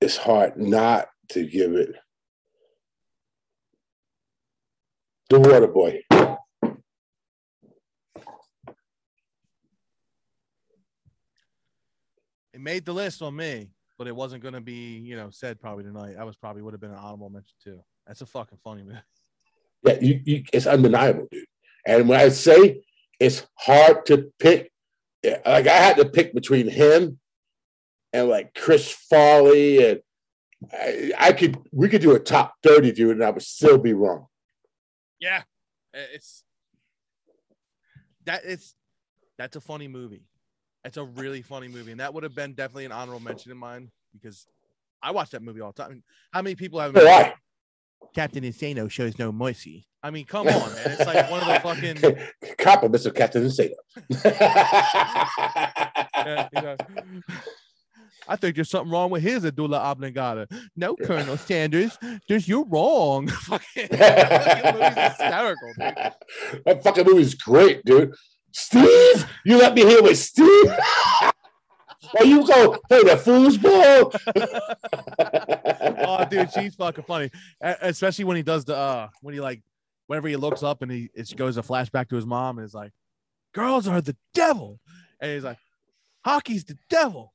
[0.00, 1.94] it's hard not to give it
[5.30, 6.02] the water boy.
[12.54, 15.82] It made the list on me, but it wasn't gonna be, you know, said probably
[15.82, 16.14] tonight.
[16.16, 17.80] That was probably would have been an honorable mention too.
[18.06, 18.98] That's a fucking funny movie.
[19.82, 21.44] Yeah, you, you, it's undeniable, dude.
[21.86, 22.82] And when I say
[23.18, 24.70] it's hard to pick,
[25.24, 27.18] like I had to pick between him
[28.12, 30.00] and like Chris Farley, and
[30.72, 33.94] I, I could we could do a top thirty, dude, and I would still be
[33.94, 34.26] wrong.
[35.18, 35.42] Yeah,
[35.92, 36.44] it's
[38.26, 38.76] that it's
[39.38, 40.22] that's a funny movie.
[40.84, 43.56] It's a really funny movie, and that would have been definitely an honorable mention in
[43.56, 44.46] mine because
[45.02, 46.02] I watch that movie all the time.
[46.32, 46.96] How many people have?
[46.96, 47.34] I,
[48.14, 49.86] Captain Insano shows no mercy.
[50.02, 50.82] I mean, come on, man!
[50.86, 52.56] It's like one of the fucking.
[52.58, 53.74] compliments of Captain Insano.
[56.24, 56.76] Yeah, you know.
[58.26, 60.48] I think there's something wrong with his Medulla Oblongata.
[60.76, 63.28] No, Colonel Sanders, there's you're wrong.
[63.42, 66.62] Fucking that movie's hysterical, dude.
[66.64, 68.14] that fucking movie's great, dude.
[68.54, 70.72] Steve, you let me hear with Steve.
[72.16, 74.14] Or you go play the foosball.
[76.06, 77.30] oh, dude, she's fucking funny,
[77.60, 79.62] especially when he does the uh when he like
[80.06, 82.74] whenever he looks up and he it goes a flashback to his mom and is
[82.74, 82.92] like,
[83.52, 84.78] "Girls are the devil,"
[85.18, 85.58] and he's like,
[86.24, 87.32] "Hockey's the devil.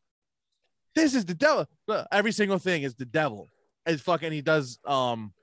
[0.95, 1.67] This is the devil.
[2.09, 3.49] Every single thing is the devil."
[3.85, 5.33] And fucking he does um,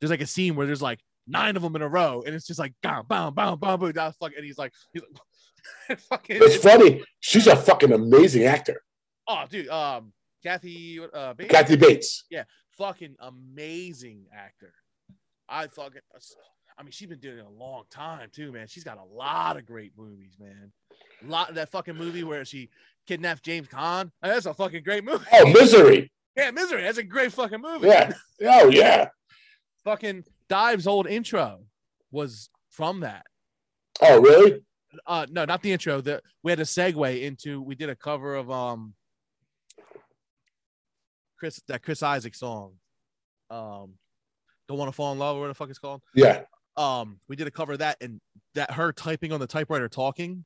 [0.00, 2.46] there's like a scene where there's like nine of them in a row, and it's
[2.46, 3.92] just like bam, bam, bam, bam, boom.
[3.94, 6.36] That's fuck, and he's like, he's like, fucking.
[6.40, 7.02] It's funny.
[7.20, 8.82] She's a fucking amazing actor.
[9.26, 10.12] Oh, dude, um,
[10.42, 11.50] Kathy, uh, Bates?
[11.50, 12.24] Kathy Bates.
[12.30, 12.44] Yeah,
[12.76, 14.72] fucking amazing actor.
[15.48, 16.00] I fucking,
[16.78, 18.66] I mean, she's been doing it a long time too, man.
[18.66, 20.72] She's got a lot of great movies, man.
[21.24, 22.70] A lot of that fucking movie where she
[23.06, 24.10] kidnapped James Caan.
[24.22, 25.24] That's a fucking great movie.
[25.32, 26.10] Oh, Misery.
[26.36, 26.82] Yeah, Misery.
[26.82, 27.86] That's a great fucking movie.
[27.86, 28.12] Yeah.
[28.44, 29.06] Oh, yeah.
[29.84, 31.62] Fucking Dive's old intro
[32.12, 33.26] was from that.
[34.00, 34.62] Oh, really?
[35.04, 36.00] Uh, no, not the intro.
[36.00, 37.60] The we had a segue into.
[37.60, 38.94] We did a cover of um,
[41.40, 42.74] Chris that Chris Isaak song.
[43.50, 43.94] Um,
[44.68, 46.02] don't want to fall in love or what the fuck it's called.
[46.14, 46.42] Yeah.
[46.76, 48.20] um we did a cover of that and
[48.54, 50.44] that her typing on the typewriter talking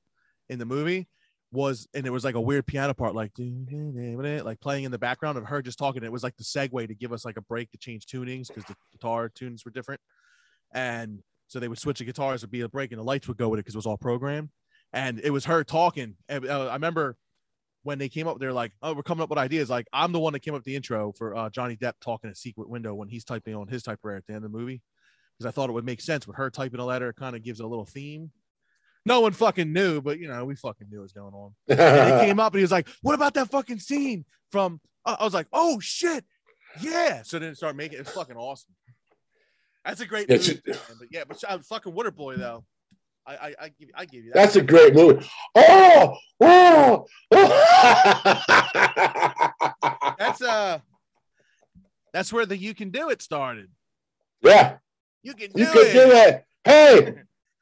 [0.48, 1.06] in the movie
[1.50, 5.38] was and it was like a weird piano part like like playing in the background
[5.38, 7.70] of her just talking it was like the segue to give us like a break
[7.70, 10.00] to change tunings because the guitar tunes were different
[10.74, 13.38] and so they would switch the guitars would be a break and the lights would
[13.38, 14.50] go with it because it was all programmed
[14.92, 17.16] and it was her talking and uh, i remember
[17.82, 20.20] when they came up they're like oh we're coming up with ideas like i'm the
[20.20, 22.92] one that came up with the intro for uh, johnny depp talking a secret window
[22.92, 24.82] when he's typing on his typewriter at the end of the movie
[25.38, 27.10] because I thought it would make sense with her typing a letter.
[27.10, 28.30] It kind of gives it a little theme.
[29.06, 31.52] No one fucking knew, but you know, we fucking knew what was going on.
[31.68, 35.14] And he came up and he was like, "What about that fucking scene from?" I
[35.20, 36.24] I was like, "Oh shit,
[36.80, 38.74] yeah!" So then it started making it's fucking awesome.
[39.84, 40.76] That's a great Yeah, movie, man.
[40.98, 42.64] but yeah, but uh, fucking Waterboy though.
[43.26, 44.40] I I, I give I give you that.
[44.42, 45.26] That's a great movie.
[45.54, 47.62] Oh, oh, oh.
[50.18, 50.78] that's uh
[52.12, 53.68] that's where the you can do it started.
[54.42, 54.78] yeah,
[55.22, 55.92] You can do you it.
[55.92, 56.44] can do it.
[56.64, 57.14] Hey,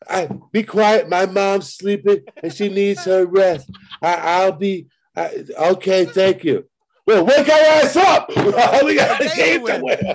[0.08, 1.08] I, be quiet.
[1.08, 3.70] My mom's sleeping and she needs her rest.
[4.02, 4.86] I, I'll be
[5.16, 6.04] I, okay.
[6.04, 6.66] Thank you.
[7.06, 8.28] Well, wake our ass up.
[8.84, 10.14] we got a game to win.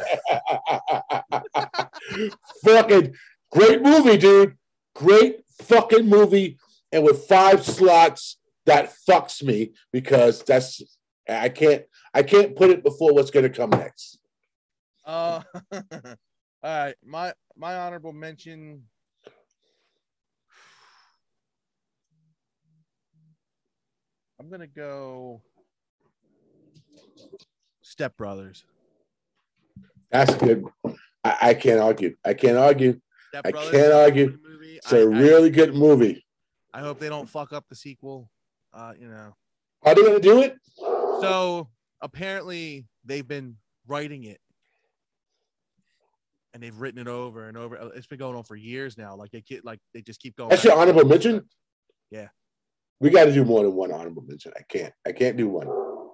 [2.65, 3.15] fucking
[3.49, 4.57] great movie, dude.
[4.95, 6.57] Great fucking movie.
[6.91, 10.81] And with five slots, that fucks me because that's
[11.29, 11.83] I can't
[12.13, 14.19] I can't put it before what's gonna come next.
[15.05, 15.81] Uh, all
[16.63, 16.95] right.
[17.05, 18.83] My my honorable mention.
[24.41, 25.39] I'm gonna go.
[27.83, 28.65] Step Brothers.
[30.09, 30.65] That's good.
[31.23, 32.15] I, I can't argue.
[32.25, 32.99] I can't argue.
[33.27, 34.39] Step I Brothers can't a argue.
[34.63, 36.25] It's a I- I- really good movie.
[36.73, 38.31] I hope they don't fuck up the sequel.
[38.73, 39.35] Uh, you know.
[39.83, 40.55] Are they gonna do it?
[40.75, 41.67] So
[42.01, 44.39] apparently they've been writing it
[46.55, 47.91] and they've written it over and over.
[47.93, 49.15] It's been going on for years now.
[49.15, 50.49] Like they get like they just keep going.
[50.49, 51.47] That's your honorable mention.
[52.09, 52.29] Yeah.
[53.01, 54.53] We got to do more than one honorable mention.
[54.55, 54.93] I can't.
[55.07, 55.65] I can't do one.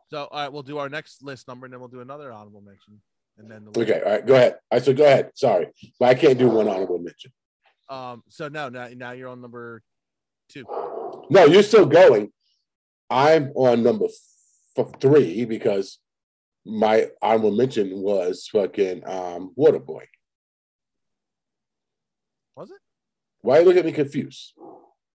[0.10, 2.62] So all right, we'll do our next list number, and then we'll do another honorable
[2.62, 3.02] mention,
[3.38, 4.02] and then the Okay.
[4.02, 4.26] All right.
[4.26, 4.56] Go ahead.
[4.72, 5.32] I said go ahead.
[5.36, 5.68] Sorry,
[6.00, 7.34] but I can't do one honorable mention.
[7.90, 8.24] Um.
[8.30, 9.84] So no, now now you're on number
[10.48, 10.64] two.
[11.30, 12.32] No, you're still going.
[13.10, 14.08] I'm on number
[14.78, 16.00] f- three because
[16.66, 20.04] my honorable mention was fucking um, Waterboy.
[22.56, 22.78] Was it?
[23.42, 24.54] Why are you look at me confused?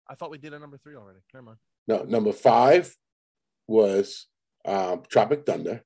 [0.09, 1.21] I thought we did a number three already.
[1.33, 1.59] Never mind.
[1.89, 2.95] No, number five
[3.67, 4.27] was
[4.65, 5.83] um, Tropic Thunder.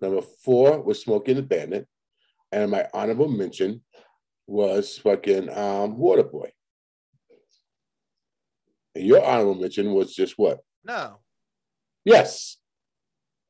[0.00, 1.86] Number four was Smoking the Bandit,
[2.52, 3.82] and my honorable mention
[4.46, 6.50] was fucking um, Waterboy.
[8.94, 10.60] And your honorable mention was just what?
[10.84, 11.18] No,
[12.04, 12.58] Yes,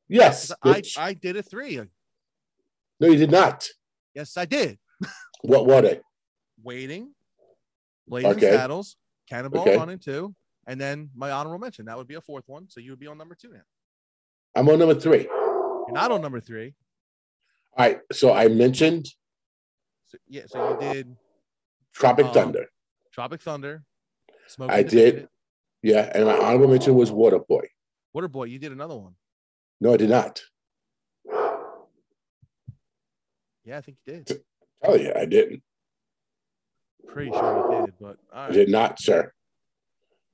[0.07, 0.51] yes.
[0.63, 0.81] I.
[0.97, 1.75] I did a three.
[3.01, 3.67] no, you did not.
[4.13, 4.79] Yes, I did.
[5.41, 5.99] What were they?
[6.63, 7.13] Waiting,
[8.07, 8.51] Blazing Okay.
[8.53, 8.95] Saddles,
[9.27, 9.77] Cannonball Okay.
[9.77, 10.33] Run and two,
[10.67, 11.85] and then my honorable mention.
[11.85, 12.69] That would be a fourth one.
[12.69, 13.61] So you would be on number two now.
[14.55, 15.23] I'm on number three.
[15.23, 16.73] You're not on number three.
[17.77, 17.99] All right.
[18.11, 19.07] So I mentioned
[20.05, 20.43] So, yeah.
[20.47, 21.15] So you did
[21.93, 22.65] Tropic Um, Thunder.
[23.11, 23.83] Tropic Thunder.
[24.69, 25.27] I did.
[25.81, 27.65] Yeah, and my honorable mention was Waterboy.
[28.15, 28.49] Waterboy.
[28.49, 29.15] You did another one.
[29.81, 30.41] No, I did not.
[33.63, 34.41] Yeah, I think you did.
[34.83, 35.63] Oh yeah, I didn't.
[37.11, 39.31] Pretty sure you did, but I did not, sir.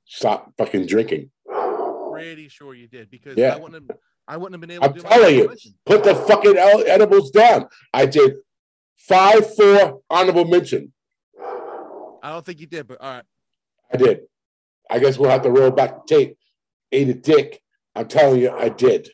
[0.05, 1.31] Stop fucking drinking.
[2.11, 3.55] pretty sure you did because Yeah.
[3.55, 3.97] I wouldn't have
[4.27, 5.55] I wouldn't have been able I'm to telling you.
[5.85, 7.67] Put the fucking edibles down.
[7.93, 8.35] I did
[8.97, 10.93] five, four honorable mention.
[12.23, 13.23] I don't think you did, but all right.
[13.93, 14.21] I did.
[14.89, 16.37] I guess we'll have to roll back the tape.
[16.91, 17.61] Ate a dick.
[17.95, 19.09] I'm telling you, I did.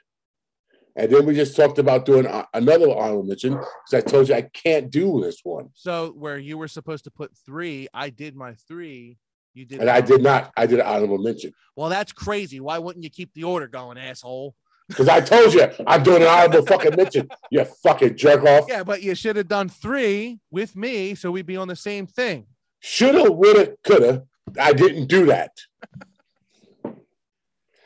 [0.97, 4.41] And then we just talked about doing another honorable mention because I told you I
[4.41, 5.69] can't do this one.
[5.75, 9.19] So where you were supposed to put three, I did my three.
[9.53, 10.51] You did And I did not.
[10.57, 11.53] I did an honorable mention.
[11.75, 12.59] Well, that's crazy.
[12.59, 14.55] Why wouldn't you keep the order going, asshole?
[14.87, 17.29] Because I told you I'm doing an honorable fucking mention.
[17.51, 18.65] You fucking jerk off.
[18.67, 22.07] Yeah, but you should have done three with me, so we'd be on the same
[22.07, 22.45] thing.
[22.79, 24.23] Shoulda, woulda, coulda.
[24.59, 25.51] I didn't do that.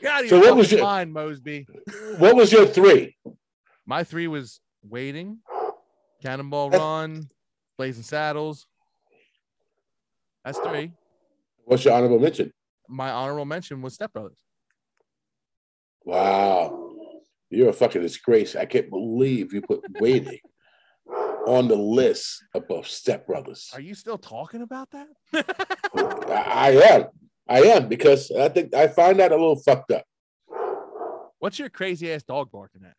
[0.10, 1.68] Out So what was your- mind, Mosby.
[2.18, 3.18] What was your three?
[3.86, 5.40] My three was waiting,
[6.22, 7.30] Cannonball Run,
[7.78, 8.66] Blazing Saddles.
[10.46, 10.94] That's three.
[11.66, 12.52] What's your honorable mention?
[12.88, 14.40] My honorable mention was Step Brothers.
[16.04, 16.90] Wow.
[17.50, 18.56] You're a fucking disgrace.
[18.56, 20.40] I can't believe you put waiting
[21.48, 23.70] on the list above Step Brothers.
[23.74, 25.08] Are you still talking about that?
[26.30, 27.06] I am.
[27.52, 30.06] I am because I think I find that a little fucked up.
[31.40, 32.96] What's your crazy ass dog barking at?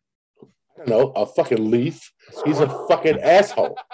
[0.75, 2.11] I don't know, a fucking leaf.
[2.45, 3.75] He's a fucking asshole.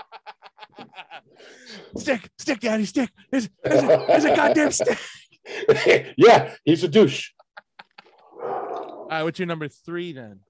[1.95, 3.09] Stick, stick, daddy, stick.
[3.31, 4.97] It's, a, a goddamn stick.
[6.17, 7.31] yeah, he's a douche.
[8.41, 10.41] All right, what's your number three then?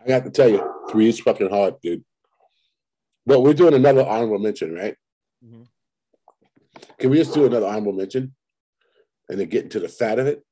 [0.00, 2.04] I got to tell you, three is fucking hard, dude.
[3.26, 4.96] But we're doing another honorable mention, right?
[5.44, 5.66] Mhm.
[6.98, 8.34] Can we just do another honorable mention
[9.28, 10.42] and then get into the fat of it?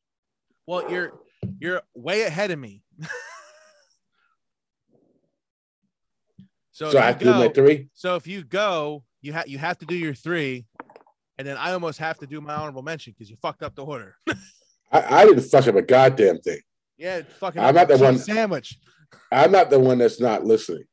[0.67, 1.13] Well, you're
[1.61, 2.83] you're way ahead of me.
[6.73, 7.89] so, So, I have to do my go- three.
[7.95, 10.67] so if you go, you have you have to do your three,
[11.39, 13.85] and then I almost have to do my honorable mention because you fucked up the
[13.85, 14.17] order.
[14.93, 16.61] I, I didn't fuck up a goddamn thing.
[16.97, 17.61] yeah, fucking.
[17.63, 18.79] I'm not the one- sandwich.
[19.33, 20.85] I'm not the one that's not listening.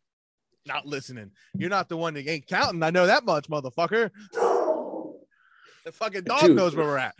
[0.66, 1.32] Not listening.
[1.58, 2.82] You're not the one that ain't counting.
[2.84, 4.12] I know that much, motherfucker.
[5.86, 6.56] The fucking dog Dude.
[6.56, 7.16] knows where we're at.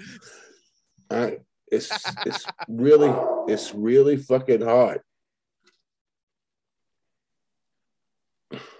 [1.10, 1.40] I,
[1.72, 1.92] it's
[2.26, 3.14] it's really
[3.48, 5.02] it's really fucking hard.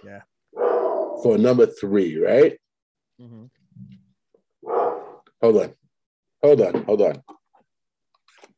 [0.04, 0.22] Yeah.
[1.22, 2.58] For number three, right?
[3.20, 3.44] Mm-hmm.
[5.42, 5.74] Hold on.
[6.42, 6.84] Hold on.
[6.84, 7.22] Hold on.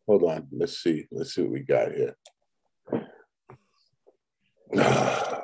[0.07, 0.47] Hold on.
[0.53, 1.07] Let's see.
[1.11, 2.17] Let's see what we got here.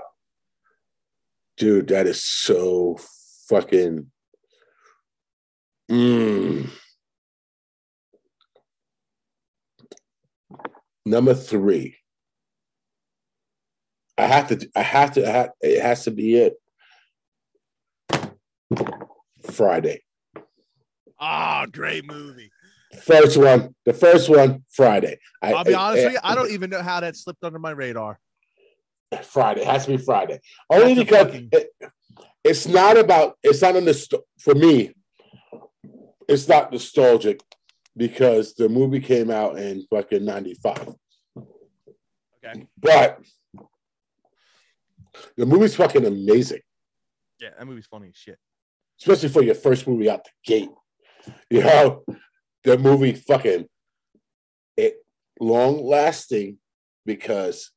[1.57, 2.99] Dude, that is so
[3.49, 4.11] fucking.
[5.93, 6.71] Mm.
[11.05, 11.97] Number three.
[14.17, 14.69] I have to.
[14.75, 15.29] I have to.
[15.29, 16.55] I have, it has to be it.
[19.51, 20.03] Friday.
[21.21, 22.51] Ah, great movie.
[23.03, 23.75] First one.
[23.85, 24.65] The first one.
[24.71, 25.19] Friday.
[25.43, 26.21] I, I'll be I- honest with you.
[26.23, 28.19] I don't even know how that slipped under my radar.
[29.25, 29.61] Friday.
[29.61, 30.41] It has to be Friday.
[30.71, 31.69] Only That's because it,
[32.45, 33.37] it's not about.
[33.43, 34.95] It's not in the for me.
[36.29, 37.41] It's not nostalgic
[37.97, 40.89] because the movie came out in fucking ninety five.
[42.45, 42.67] Okay.
[42.81, 43.21] But
[45.37, 46.61] the movie's fucking amazing.
[47.41, 48.39] Yeah, that movie's funny as shit.
[49.01, 50.71] especially for your first movie out the gate.
[51.51, 52.05] You know,
[52.65, 53.67] the movie fucking
[54.77, 54.95] it
[55.41, 56.59] long lasting
[57.05, 57.71] because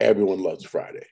[0.00, 1.06] everyone loves Friday.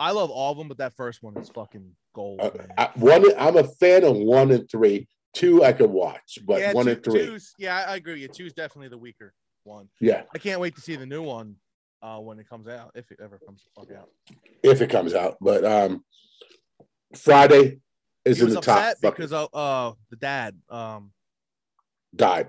[0.00, 2.40] I love all of them, but that first one is fucking gold.
[2.40, 2.50] Uh.
[2.78, 5.06] I, one, I'm a fan of one and three.
[5.32, 8.14] Two, I could watch, but yeah, one two- and three, yeah, I agree.
[8.14, 8.28] with you.
[8.28, 9.32] two's definitely the weaker
[9.62, 9.88] one.
[10.00, 11.54] yeah, I can't wait to see the new one
[12.02, 14.08] uh, when it comes out, if it ever comes out.
[14.64, 15.36] if it comes out.
[15.40, 16.02] But um,
[17.14, 17.78] Friday
[18.24, 18.96] is he in the top.
[19.00, 20.56] because of uh, the dad.
[20.68, 21.12] Um,
[22.16, 22.48] died.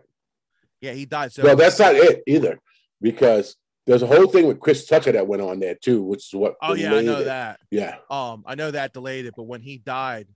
[0.80, 1.34] yeah, he died.
[1.34, 2.60] So Well, that's not it either,
[3.00, 3.58] because
[3.88, 6.56] there's a whole thing with Chris Tucker that went on there too, which is what.
[6.62, 7.26] oh yeah, I know it.
[7.26, 7.60] that.
[7.72, 10.28] Yeah, Um, I know that delayed it, but when he died,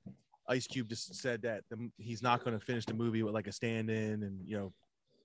[0.47, 3.47] Ice Cube just said that the, he's not going to finish the movie with like
[3.47, 4.73] a stand-in and you know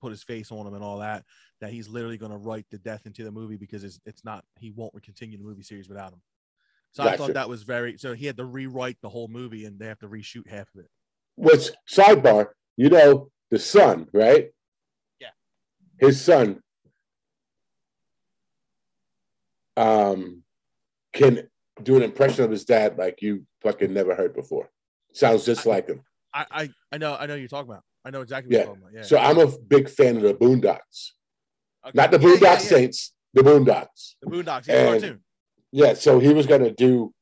[0.01, 1.25] put his face on him and all that.
[1.61, 4.45] That he's literally going to write the death into the movie because it's it's not
[4.59, 6.21] he won't continue the movie series without him.
[6.93, 9.79] So I thought that was very so he had to rewrite the whole movie and
[9.79, 10.91] they have to reshoot half of it.
[11.37, 14.51] which sidebar, you know, the son, right?
[15.21, 15.29] Yeah.
[16.01, 16.61] His son
[19.81, 20.43] um
[21.13, 21.49] can
[21.83, 24.69] do an impression of his dad like you fucking never heard before.
[25.13, 26.03] Sounds just like him.
[26.35, 27.85] I I, I know I know you're talking about.
[28.05, 28.65] I know exactly what Yeah.
[28.67, 28.95] you're talking about.
[28.95, 29.03] Yeah.
[29.03, 31.11] So I'm a big fan of the Boondocks.
[31.87, 31.93] Okay.
[31.95, 32.59] Not the Yeah, Boondock yeah.
[32.59, 34.15] Saints, the Boondocks.
[34.23, 35.21] The Boondocks, yeah, cartoon.
[35.73, 37.13] Yeah, so he was gonna do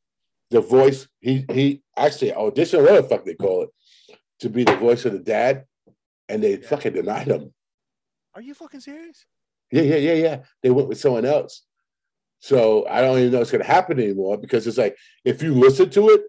[0.50, 1.06] the voice.
[1.20, 3.70] He he actually auditioned, whatever the fuck they call it,
[4.40, 5.64] to be the voice of the dad,
[6.28, 7.52] and they fucking denied him.
[8.34, 9.24] Are you fucking serious?
[9.70, 10.36] Yeah, yeah, yeah, yeah.
[10.62, 11.62] They went with someone else.
[12.40, 15.90] So I don't even know it's gonna happen anymore because it's like if you listen
[15.90, 16.22] to it,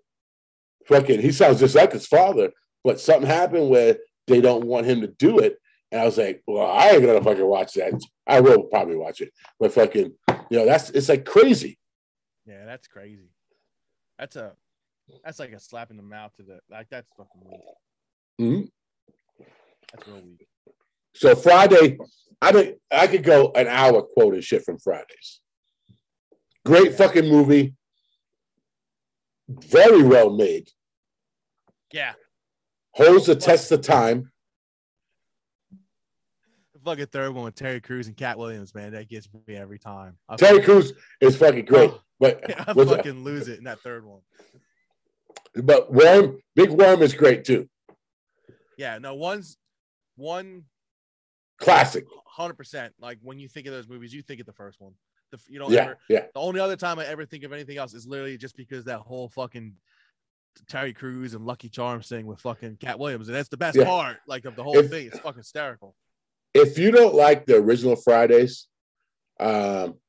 [0.86, 2.52] fucking he sounds just like his father,
[2.84, 3.98] but something happened where
[4.28, 5.58] they don't want him to do it.
[5.92, 7.94] And I was like, well, I ain't gonna fucking watch that.
[8.28, 10.14] I will probably watch it, but fucking,
[10.50, 11.78] you know, that's it's like crazy.
[12.46, 13.30] Yeah, that's crazy.
[14.18, 14.54] That's a
[15.24, 17.62] that's like a slap in the mouth to the like that's fucking weak.
[18.42, 18.70] Mhm.
[19.94, 20.48] That's real weak.
[21.16, 21.98] So Friday,
[22.42, 25.42] I think I could go an hour quoting shit from Fridays.
[26.66, 27.76] Great fucking movie.
[29.48, 30.70] Very well made.
[31.92, 32.14] Yeah.
[32.92, 34.32] Holds the test of time.
[36.74, 39.80] The fucking third one with Terry Crews and Katt Williams, man, that gets me every
[39.80, 40.18] time.
[40.28, 41.92] I Terry Crews is fucking great.
[41.92, 44.22] Oh, But I fucking lose it in that third one.
[45.56, 47.68] but Worm, Big Worm is great too.
[48.78, 49.58] Yeah, no, one's
[50.16, 50.64] one
[51.60, 52.06] Classic.
[52.26, 52.94] hundred percent.
[53.00, 54.94] Like when you think of those movies, you think of the first one.
[55.32, 56.26] The, you don't Yeah, ever yeah.
[56.34, 59.00] the only other time I ever think of anything else is literally just because that
[59.00, 59.76] whole fucking
[60.68, 63.86] Terry Crews and Lucky Charms thing with fucking Katt Williams, and that's the best Yeah.
[63.86, 65.08] part, like of the whole If- thing.
[65.08, 65.96] It's fucking hysterical.
[66.56, 68.68] If you don't like the original Fridays,
[69.40, 70.00] um,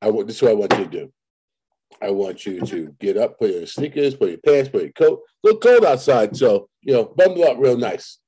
[0.00, 1.12] I want this is what I want you to do.
[2.00, 5.22] I want you to get up, put your sneakers, put your pants, put your coat.
[5.44, 8.18] Little cold outside, so you know, bundle up real nice.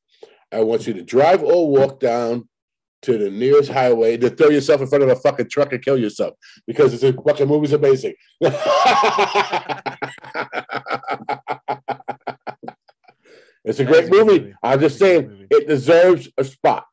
[0.52, 2.46] I want you to drive or walk down
[3.02, 5.98] to the nearest highway to throw yourself in front of a fucking truck and kill
[5.98, 6.34] yourself
[6.66, 8.14] because it's a fucking movie's amazing.
[13.64, 14.38] it's a great is a good movie.
[14.40, 14.54] movie.
[14.62, 16.84] I'm just saying it deserves a spot.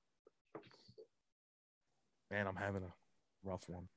[2.31, 2.93] Man, I'm having a
[3.43, 3.87] rough one.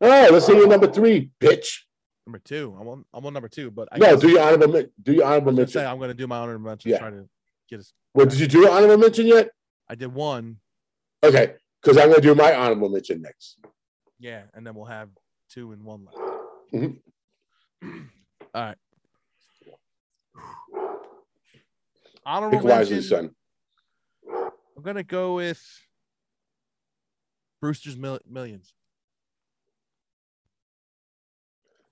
[0.00, 1.80] Oh, let's see your number three, bitch.
[2.26, 3.04] Number two, I'm on.
[3.12, 5.80] I'm on number two, but I No, do your honorable do your honorable gonna say
[5.80, 5.92] mention.
[5.92, 6.90] I'm gonna do my honorable mention.
[6.90, 6.98] Yeah.
[6.98, 7.28] Try to
[7.68, 7.92] get us.
[8.14, 9.50] Well, did you do your honorable mention yet?
[9.88, 10.58] I did one,
[11.24, 13.58] Okay, because I'm gonna do my honorable mention next.
[14.18, 15.08] yeah, and then we'll have
[15.50, 16.18] two and one left.
[16.72, 16.98] Mhm.
[18.54, 18.76] All right.
[22.24, 23.10] Honorable Pick wisely, mention.
[23.10, 24.50] son.
[24.76, 25.60] I'm gonna go with
[27.60, 28.72] Brewster's Mil- Millions.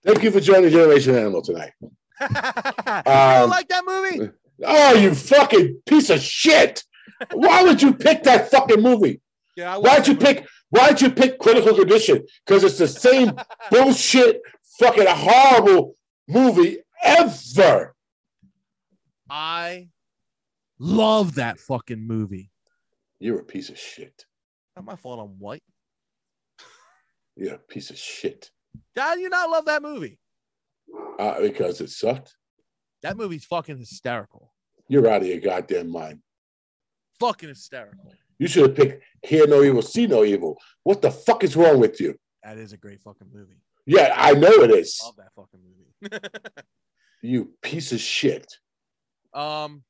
[0.04, 1.72] Thank you for joining Generation Animal tonight.
[2.22, 4.30] Um, don't like that movie?
[4.62, 6.84] Oh, you fucking piece of shit!
[7.32, 9.22] Why would you pick that fucking movie?
[9.60, 10.46] Yeah, I Why'd you pick?
[10.70, 12.24] Why'd you pick Critical Condition?
[12.46, 13.32] Because it's the same
[13.70, 14.40] bullshit,
[14.78, 15.96] fucking horrible
[16.26, 17.94] movie ever.
[19.28, 19.88] I
[20.78, 22.50] love that fucking movie.
[23.18, 24.24] You're a piece of shit.
[24.76, 25.20] Not my fault.
[25.20, 25.62] I'm white.
[27.36, 28.50] You're a piece of shit.
[28.96, 30.18] How do you not love that movie?
[31.18, 32.34] Uh, because it sucked.
[33.02, 34.54] That movie's fucking hysterical.
[34.88, 36.20] You're out of your goddamn mind.
[37.18, 38.14] Fucking hysterical.
[38.40, 40.58] You should have picked Hear No Evil, See No Evil.
[40.82, 42.16] What the fuck is wrong with you?
[42.42, 43.60] That is a great fucking movie.
[43.84, 44.98] Yeah, I know it is.
[45.04, 46.18] Love that fucking movie.
[47.22, 48.50] You piece of shit.
[49.34, 49.82] um.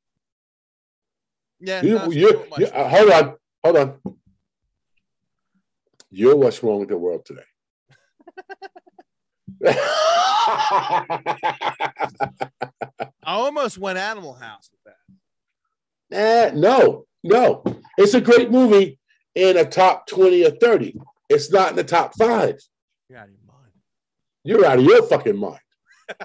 [1.61, 1.81] Yeah.
[1.83, 4.01] You, you, you- uh, hold on, hold on.
[6.11, 7.45] You're what's wrong with the world today.
[13.25, 14.95] I almost went Animal House with that.
[16.13, 17.63] Eh, no, no.
[17.99, 18.99] It's a great movie
[19.35, 20.97] in a top 20 or 30.
[21.29, 22.59] It's not in the top five.
[23.09, 23.73] You're out of your mind.
[24.45, 25.61] You're out of your fucking mind.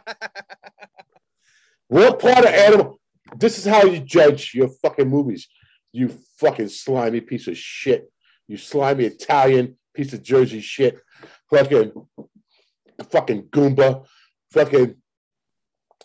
[1.87, 2.99] What part of animal?
[3.37, 5.47] This is how you judge your fucking movies.
[5.91, 8.11] You fucking slimy piece of shit.
[8.47, 10.99] You slimy Italian piece of Jersey shit.
[11.49, 11.91] Fucking,
[13.09, 14.05] fucking Goomba.
[14.51, 14.95] Fucking.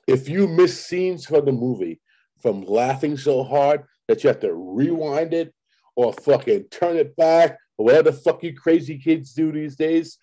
[0.07, 2.01] If you miss scenes from the movie
[2.41, 5.55] from laughing so hard that you have to rewind it
[5.95, 10.19] or fucking turn it back or whatever the fuck you crazy kids do these days,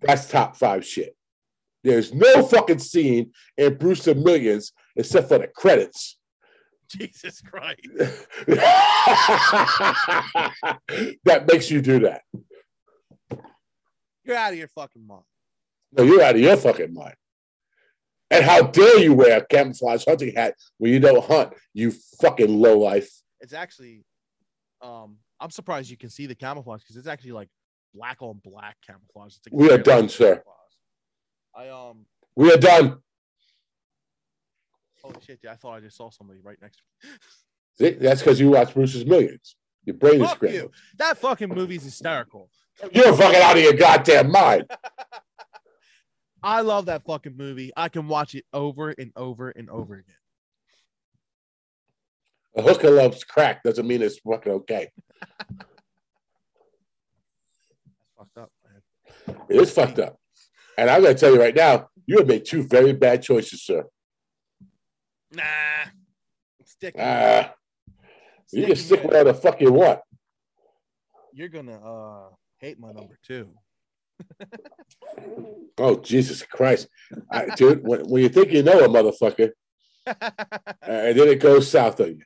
[0.00, 1.14] that's top five shit.
[1.82, 6.18] There's no fucking scene in Bruce Brewster Millions except for the credits.
[6.88, 7.80] Jesus Christ.
[11.24, 12.22] that makes you do that.
[14.24, 15.24] You're out of your fucking mind.
[15.92, 17.16] No, you're out of your fucking mind.
[18.34, 22.48] And how dare you wear a camouflage hunting hat when you don't hunt, you fucking
[22.58, 23.08] lowlife.
[23.40, 24.04] It's actually,
[24.82, 27.48] um, I'm surprised you can see the camouflage because it's actually like
[27.94, 29.36] black on black camouflage.
[29.46, 30.42] Like We are done, sir.
[30.42, 30.54] camouflage.
[31.54, 32.98] I um, We are done.
[35.00, 37.14] holy shit, dude, I thought I just saw somebody right next to me.
[37.78, 39.54] See, that's because you watch Bruce's Millions.
[39.84, 40.62] Your brain is Fuck scrambled.
[40.62, 40.70] you.
[40.98, 42.50] That fucking movie's hysterical.
[42.92, 44.64] You're fucking out of your goddamn mind.
[46.44, 47.72] I love that fucking movie.
[47.76, 50.14] I can watch it over and over and over again.
[52.56, 54.90] A hooker loves crack doesn't mean it's fucking okay.
[58.16, 59.36] Fucked up, man.
[59.48, 60.18] It is fucked up.
[60.78, 63.64] And I'm going to tell you right now, you have made two very bad choices,
[63.64, 63.84] sir.
[65.32, 65.42] Nah.
[66.64, 66.94] Stick.
[66.98, 67.54] Ah,
[68.52, 70.00] you can stick whatever the fuck you want.
[71.32, 72.28] You're gonna uh
[72.58, 73.50] hate my number two.
[75.78, 76.88] Oh, Jesus Christ.
[77.30, 79.50] I, dude, when, when you think you know a motherfucker,
[80.06, 80.12] uh,
[80.82, 82.24] and then it goes south on you.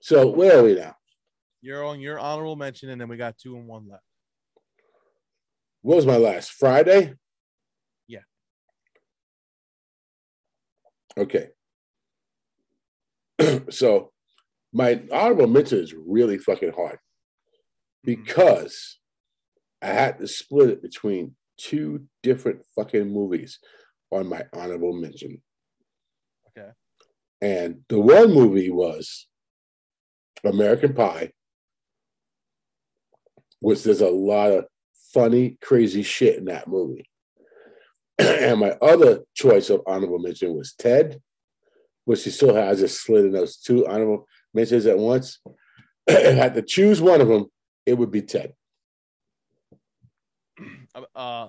[0.00, 0.94] So where are we now?
[1.60, 4.02] You're on your honorable mention, and then we got two and one left.
[5.82, 6.52] What was my last?
[6.52, 7.14] Friday?
[8.06, 8.20] Yeah.
[11.16, 11.48] Okay.
[13.70, 14.12] so
[14.72, 16.98] my honorable mention is really fucking hard
[18.04, 18.98] because
[19.82, 23.58] I had to split it between two different fucking movies
[24.10, 25.42] on my honorable mention.
[26.56, 26.70] Okay.
[27.40, 29.26] And the one movie was
[30.44, 31.32] American Pie,
[33.60, 34.66] which there's a lot of
[35.12, 37.08] funny, crazy shit in that movie.
[38.18, 41.20] and my other choice of honorable mention was Ted,
[42.04, 45.40] which he still has just slid in those two honorable mentions at once.
[46.06, 47.46] if I had to choose one of them,
[47.86, 48.52] it would be Ted.
[51.14, 51.48] Uh,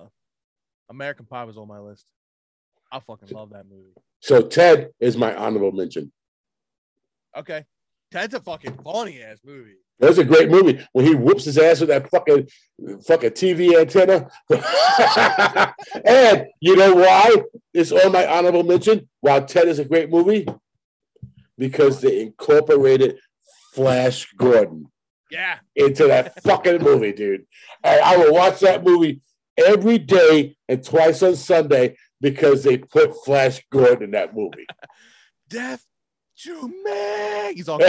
[0.90, 2.06] American Pie was on my list.
[2.92, 3.92] I fucking love that movie.
[4.20, 6.12] So Ted is my honorable mention.
[7.36, 7.64] Okay.
[8.10, 9.74] Ted's a fucking funny ass movie.
[9.98, 12.48] That's a great movie when he whoops his ass with that fucking
[13.06, 14.28] fucking TV antenna.
[16.04, 17.34] and you know why
[17.72, 19.08] it's on my honorable mention?
[19.20, 20.46] While Ted is a great movie,
[21.58, 23.18] because they incorporated
[23.72, 24.86] Flash Gordon
[25.30, 25.58] Yeah.
[25.76, 27.46] into that fucking movie, dude.
[27.82, 29.20] And I will watch that movie
[29.58, 34.66] every day and twice on Sunday because they put Flash Gordon in that movie.
[35.48, 35.84] Death
[36.44, 37.54] to me.
[37.54, 37.86] He's all the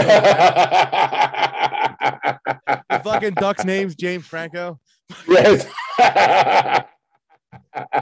[3.03, 4.79] fucking duck's name's James Franco.
[5.27, 5.67] Yes.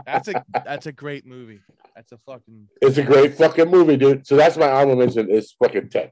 [0.05, 1.59] that's a that's a great movie.
[1.95, 4.26] That's a fucking It's a great fucking movie, dude.
[4.26, 5.30] So that's my honorable mention.
[5.30, 6.11] It's fucking Ted.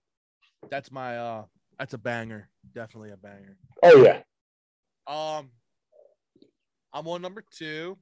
[0.70, 1.44] that's my uh
[1.80, 2.50] that's a banger.
[2.76, 3.56] Definitely a banger.
[3.84, 4.22] Oh yeah.
[5.08, 5.52] Um
[6.94, 7.98] I'm on number two,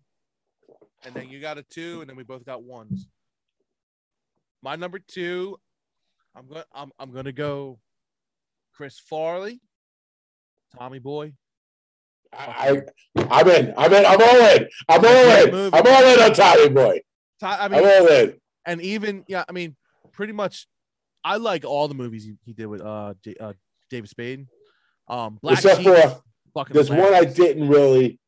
[1.06, 3.08] and then you got a two, and then we both got ones.
[4.62, 5.58] My number two,
[6.36, 7.80] I'm gonna I'm I'm gonna go
[8.74, 9.62] Chris Farley,
[10.78, 11.34] Tommy Boy.
[12.32, 12.46] I,
[13.18, 13.74] I I'm in.
[13.78, 14.06] I'm in.
[14.06, 14.68] I'm all in.
[14.88, 15.52] I'm all in.
[15.52, 15.78] movie.
[15.78, 17.02] I'm all in on Tommy Boy.
[17.42, 18.34] I I'm mean, all in.
[18.66, 19.76] and even yeah, I mean,
[20.12, 20.68] pretty much,
[21.24, 23.54] I like all the movies he, he did with uh, J- uh
[23.90, 24.46] David Spade.
[25.08, 26.22] Um, Black Except Sheep, for
[26.54, 28.19] fucking there's one I didn't really.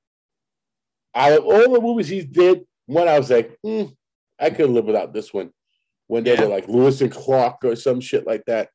[1.14, 3.84] Out of all the movies he did, one I was like, hmm,
[4.40, 5.52] I could live without this one.
[6.08, 6.42] When they Yeah.
[6.42, 8.70] were like Lewis and Clark or some shit like that.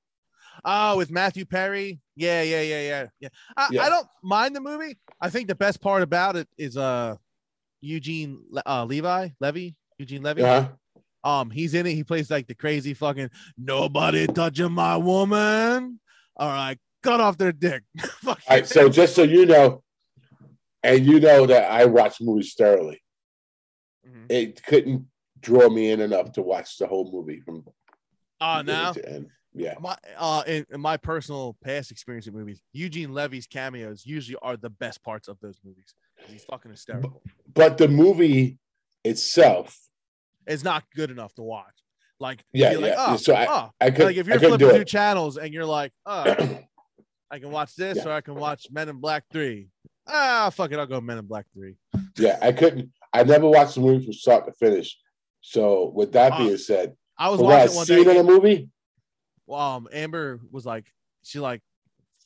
[0.65, 2.01] Oh, with Matthew Perry.
[2.17, 3.29] Yeah, yeah, yeah, yeah, yeah.
[3.57, 3.83] I, Yeah.
[3.85, 4.97] I don't mind the movie.
[5.21, 7.17] I think the best part about it is uh
[7.83, 10.43] Eugene uh, Levi Levy Eugene Levy.
[10.43, 10.69] Uh-huh.
[11.25, 11.93] Um, he's in it.
[11.95, 16.01] He plays like the crazy fucking nobody touching my woman.
[16.37, 17.83] All right, cut off their dick.
[18.27, 18.67] All right.
[18.67, 19.83] So just so you know,
[20.87, 23.01] and you know that I watch movies thoroughly.
[24.07, 24.27] Mhm.
[24.31, 25.07] it couldn't
[25.41, 27.65] draw me in enough to watch the whole movie from
[28.41, 29.27] Oh, to end.
[29.53, 29.75] Yeah.
[29.81, 34.57] my uh in, in my personal past experience with movies, Eugene Levy's cameos usually are
[34.57, 35.95] the best parts of those movies.
[36.29, 37.21] He's fucking hysterical.
[37.53, 38.59] But the movie
[39.05, 39.77] itself,
[40.47, 41.75] is not good enough to watch.
[42.21, 43.07] Like Yeah, you're like, yeah.
[43.09, 43.71] oh, So I- oh.
[43.81, 44.87] I could like if you're flipping through it.
[44.89, 46.61] channels and you're like, oh,
[47.31, 48.07] I can watch this Yeah.
[48.09, 49.69] or I can watch Men in Black Three.
[50.07, 51.77] Ah, fuck it, I'll go Men in Black Three.
[52.19, 52.91] yeah, I couldn't.
[53.13, 54.97] I never watched the movie from start to finish.
[55.41, 58.69] So with that Uh, being said, I was watching a one scene in the movie?
[59.49, 60.87] um Amber was like
[61.23, 61.63] she like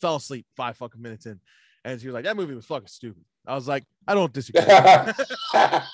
[0.01, 1.39] fell asleep five fucking minutes in
[1.85, 3.23] and she was like that movie was fucking stupid.
[3.47, 4.63] I was like I don't disagree.
[5.55, 5.85] yeah,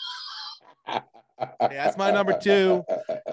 [1.61, 2.84] that's my number two.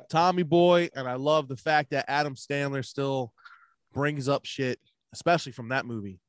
[0.09, 3.31] Tommy Boy and I love the fact that Adam Sandler still
[3.93, 4.79] brings up shit
[5.13, 6.19] especially from that movie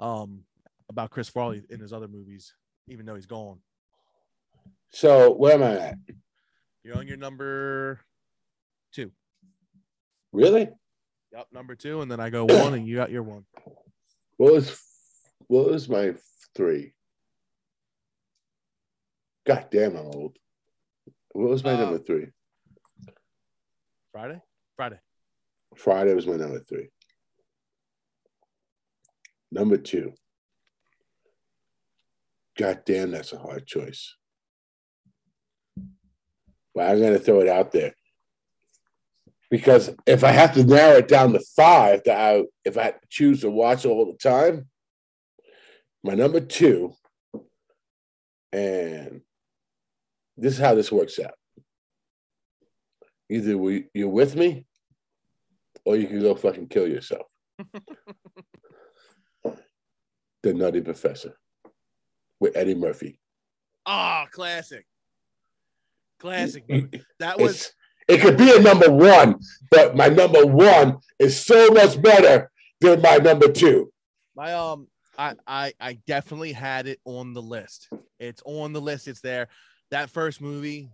[0.00, 0.40] um
[0.90, 2.52] about Chris Farley in his other movies
[2.88, 3.60] even though he's gone.
[4.90, 5.94] So where am I at?
[6.82, 8.00] You're on your number
[8.92, 9.10] 2.
[10.32, 10.68] Really?
[11.32, 13.44] Yep, number 2 and then I go 1 and you got your 1.
[14.36, 14.78] What was
[15.46, 16.14] what was my
[16.54, 16.92] three?
[19.46, 20.36] God damn, I'm old.
[21.32, 22.28] What was my Uh, number three?
[24.12, 24.40] Friday?
[24.76, 24.98] Friday.
[25.76, 26.88] Friday was my number three.
[29.52, 30.14] Number two.
[32.60, 34.14] God damn, that's a hard choice.
[36.74, 37.94] But I'm gonna throw it out there.
[39.50, 43.40] Because if I have to narrow it down to five that I if I choose
[43.40, 44.68] to watch all the time,
[46.04, 46.92] my number two,
[48.52, 49.22] and
[50.36, 51.32] this is how this works out.
[53.30, 54.66] Either we, you're with me
[55.86, 57.26] or you can go fucking kill yourself.
[60.42, 61.34] the Nutty Professor
[62.40, 63.18] with Eddie Murphy.
[63.86, 64.86] Oh, classic.
[66.18, 66.64] Classic.
[67.18, 67.74] That was It's,
[68.08, 69.38] it could be a number one,
[69.70, 73.90] but my number one is so much better than my number two.
[74.34, 74.88] my um
[75.18, 77.88] I I I definitely had it on the list.
[78.18, 79.08] It's on the list.
[79.08, 79.48] It's there.
[79.90, 80.90] That first movie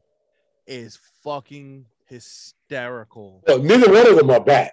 [0.66, 3.42] is fucking hysterical.
[3.46, 4.72] Well, neither one of them are bad.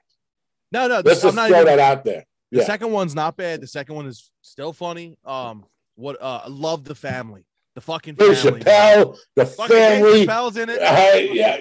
[0.71, 2.25] No, no, Let's this, just not throw even, that out there.
[2.51, 3.61] the second one's not bad.
[3.61, 5.17] The second one is still funny.
[5.25, 5.65] Um,
[5.95, 8.35] what uh, I love the family, the fucking family.
[8.35, 10.25] Chappelle, the Dave family.
[10.25, 10.81] Chappelle's in it.
[10.81, 11.57] Uh, yeah.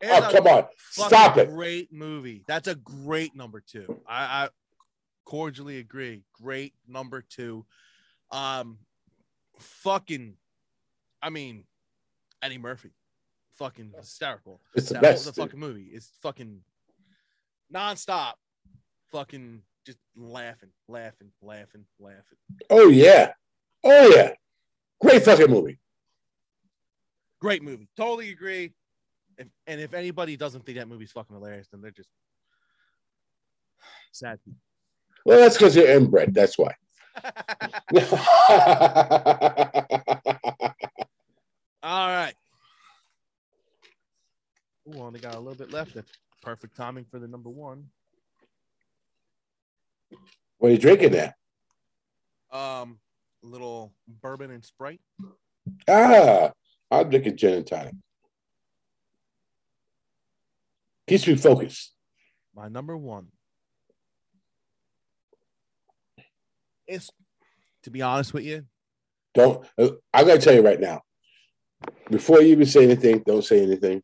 [0.00, 0.66] And Oh, come on.
[0.90, 1.50] Stop it.
[1.50, 2.44] Great movie.
[2.46, 4.00] That's a great number two.
[4.08, 4.48] I, I
[5.24, 6.22] cordially agree.
[6.40, 7.66] Great number two.
[8.30, 8.78] Um,
[9.58, 10.34] fucking,
[11.20, 11.64] I mean,
[12.42, 12.92] Eddie Murphy,
[13.56, 14.60] fucking hysterical.
[14.74, 15.24] It's the best.
[15.24, 16.60] the fucking movie is fucking
[17.74, 18.34] nonstop.
[19.10, 22.38] Fucking just laughing, laughing, laughing, laughing.
[22.70, 23.32] Oh, yeah.
[23.84, 24.32] Oh, yeah.
[25.00, 25.78] Great fucking movie.
[27.40, 27.88] Great movie.
[27.96, 28.72] Totally agree.
[29.36, 32.08] If, and if anybody doesn't think that movie's fucking hilarious, then they're just
[34.12, 34.38] sad.
[35.24, 36.34] Well, that's because you're inbred.
[36.34, 36.74] That's why.
[41.82, 42.34] All right.
[44.88, 45.94] Ooh, only got a little bit left.
[45.94, 46.10] That's
[46.42, 47.86] perfect timing for the number one.
[50.58, 51.36] what are you drinking there?
[52.50, 52.98] Um,
[53.42, 55.00] little bourbon and Sprite.
[55.88, 56.50] Ah,
[56.90, 57.94] I'm drinking gin and tonic.
[61.06, 61.94] Keeps me focused.
[62.54, 63.28] My number one
[66.86, 67.10] is,
[67.84, 68.64] to be honest with you,
[69.34, 69.64] Don't.
[69.78, 71.02] I'm gonna tell you right now.
[72.10, 74.02] Before you even say anything, don't say anything.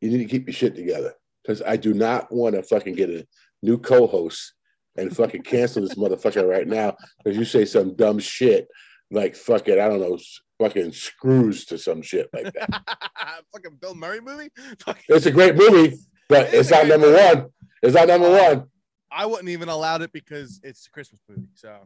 [0.00, 3.10] You need to keep your shit together because I do not want to fucking get
[3.10, 3.26] a
[3.62, 4.54] new co-host
[4.96, 8.68] and fucking cancel this motherfucker right now because you say some dumb shit
[9.10, 10.18] like fucking I don't know
[10.60, 12.70] fucking Scrooged to some shit like that.
[13.52, 14.50] fucking Bill Murray movie.
[14.80, 15.96] Fucking- it's a great movie,
[16.28, 17.22] but It it's not number movie.
[17.40, 17.46] one.
[17.82, 18.64] It's not number Uh, one.
[19.10, 21.48] I wouldn't even allowed it because it's a Christmas movie.
[21.54, 21.76] So,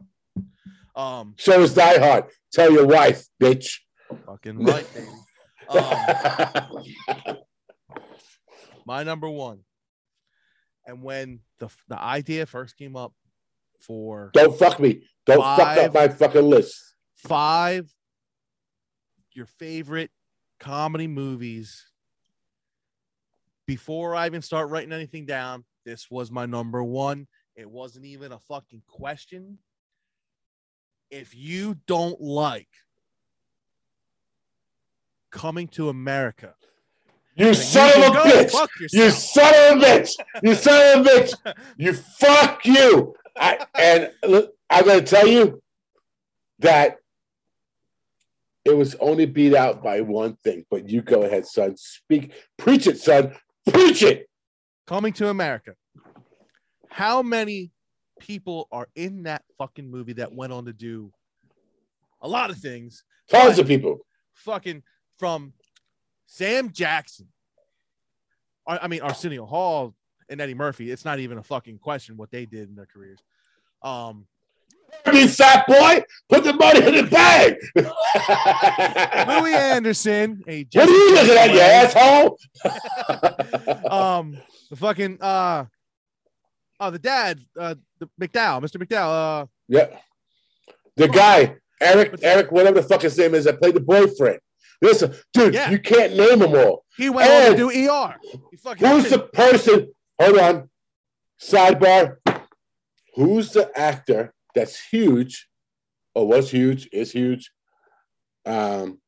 [0.95, 2.25] um, So is Die Hard.
[2.53, 3.79] Tell your wife, bitch.
[4.25, 4.87] fucking right.
[5.69, 7.37] Um,
[8.85, 9.59] my number one.
[10.89, 13.13] And when the the idea first came up
[13.79, 15.03] for Don't fuck me.
[15.27, 16.95] Don't fuck up my fucking list.
[17.15, 17.93] five
[19.33, 20.09] your favorite
[20.59, 21.85] comedy movies
[23.67, 27.27] before I even start writing anything down, this was my number one.
[27.55, 29.59] It wasn't even a fucking question.
[31.11, 32.69] If you don't like
[35.29, 36.55] coming to America,
[37.39, 38.93] You son of a go bitch.
[38.93, 40.11] You son of a bitch.
[40.43, 41.55] You son of a bitch.
[41.77, 43.15] You fuck you.
[43.37, 45.61] I, and look, I'm going to tell you
[46.59, 46.97] that
[48.65, 50.65] it was only beat out by one thing.
[50.69, 51.77] But you go ahead, son.
[51.77, 53.33] Speak, preach it, son.
[53.71, 54.29] Preach it.
[54.85, 55.75] Coming to America.
[56.89, 57.71] How many
[58.19, 61.13] people are in that fucking movie that went on to do
[62.21, 63.05] a lot of things?
[63.29, 63.99] Tons of people.
[64.33, 64.83] Fucking
[65.17, 65.53] from
[66.29, 67.27] Sam Jackson.
[68.67, 69.95] I I mean Arsenio Hall
[70.29, 70.91] and Eddie Murphy.
[70.91, 73.19] It's not even a fucking question what they did in their careers.
[73.81, 74.27] Um,
[75.11, 77.55] You fat boy, put the money in the bag.
[79.27, 82.39] Louie Anderson, a what are you looking at, you asshole?
[83.91, 84.37] um
[84.69, 85.65] the fucking uh
[86.79, 88.77] oh the dad uh the McDowell, Mr.
[88.81, 89.87] McDowell, uh yeah.
[90.95, 94.39] The guy, Eriq, Eriq, whatever the fuck his name is, that played the boyfriend.
[94.81, 95.69] Listen, dude, Yeah.
[95.71, 96.85] you can't name them all.
[96.97, 98.15] he went on And- to do ER.
[98.79, 99.93] Who's the person?
[100.19, 100.69] Hold on.
[101.39, 102.17] Sidebar.
[103.15, 105.49] Who's the actor that's huge,
[106.13, 107.51] or was huge, is huge,
[108.45, 109.01] um,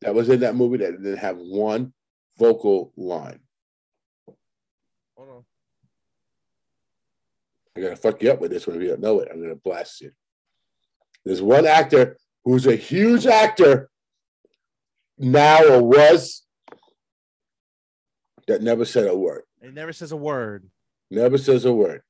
[0.00, 1.92] that was in that movie that didn't have one
[2.38, 3.40] vocal line?
[5.16, 5.44] Hold on.
[7.76, 9.28] I'm gonna fuck you up with this one if you don't know it.
[9.30, 10.12] I'm gonna blast you.
[11.24, 13.90] There's one actor who's a huge actor
[15.18, 16.42] now or was
[18.46, 19.42] that never said a word.
[19.60, 20.68] It never says a word.
[21.10, 22.02] Never says a word.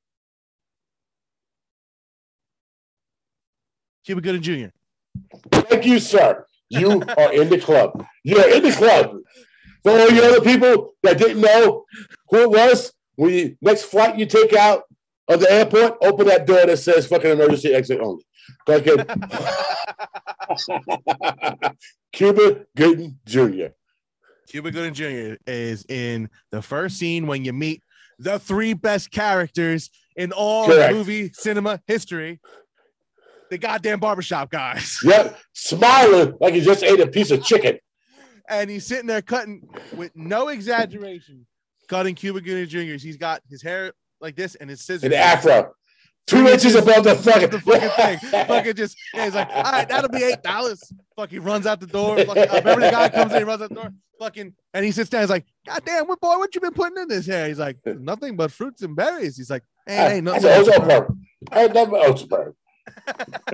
[4.05, 4.67] Cuba Gooding Jr.
[5.51, 6.45] Thank you, sir.
[6.69, 8.05] You are in the club.
[8.23, 9.17] You're in the club.
[9.83, 11.85] For all you other people that didn't know
[12.29, 14.83] who it was, when you next flight you take out
[15.27, 18.23] of the airport, open that door that says fucking emergency exit only.
[18.65, 19.05] Fucking
[22.13, 23.67] Cuba Gooding Jr.
[24.47, 25.35] Cuba Gooding Jr.
[25.45, 27.83] is in the first scene when you meet
[28.19, 30.93] the three best characters in all Correct.
[30.93, 32.39] movie cinema history.
[33.49, 34.97] The goddamn barbershop guys.
[35.03, 37.77] Yep, smiling like he just ate a piece of chicken.
[38.49, 41.45] And he's sitting there cutting with no exaggeration,
[41.89, 42.97] cutting Cuba Gooding Jr.
[43.01, 43.91] He's got his hair
[44.21, 45.03] like this and his scissors.
[45.03, 45.73] An afro.
[46.27, 48.45] Two inches above the fucking, the fucking thing.
[48.45, 50.83] fucking just, yeah, he's like, all right, that'll be eight dollars.
[51.15, 52.17] Fucking runs out the door.
[52.23, 53.93] Fucking, I remember the guy comes in, he runs out the door.
[54.19, 55.21] Fucking, and he sits down.
[55.21, 57.47] He's like, God damn, what boy, what you been putting in this hair?
[57.47, 59.37] He's like, nothing but fruits and berries.
[59.37, 60.73] He's like, hey, ain't That's nothing.
[60.81, 61.17] an but- Ozoberg.
[61.51, 62.53] I had never Ozoberg.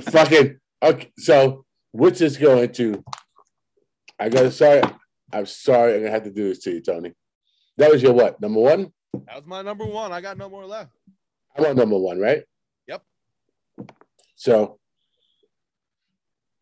[0.01, 1.11] Fucking okay.
[1.17, 3.03] So which is going to?
[4.19, 4.81] I gotta sorry.
[5.31, 5.95] I'm sorry.
[5.95, 7.13] I'm gonna have to do this to you, Tony.
[7.77, 8.39] That was your what?
[8.41, 8.93] Number one.
[9.27, 10.11] That was my number one.
[10.11, 10.91] I got no more left.
[11.57, 12.43] I want number one, right?
[14.43, 14.77] So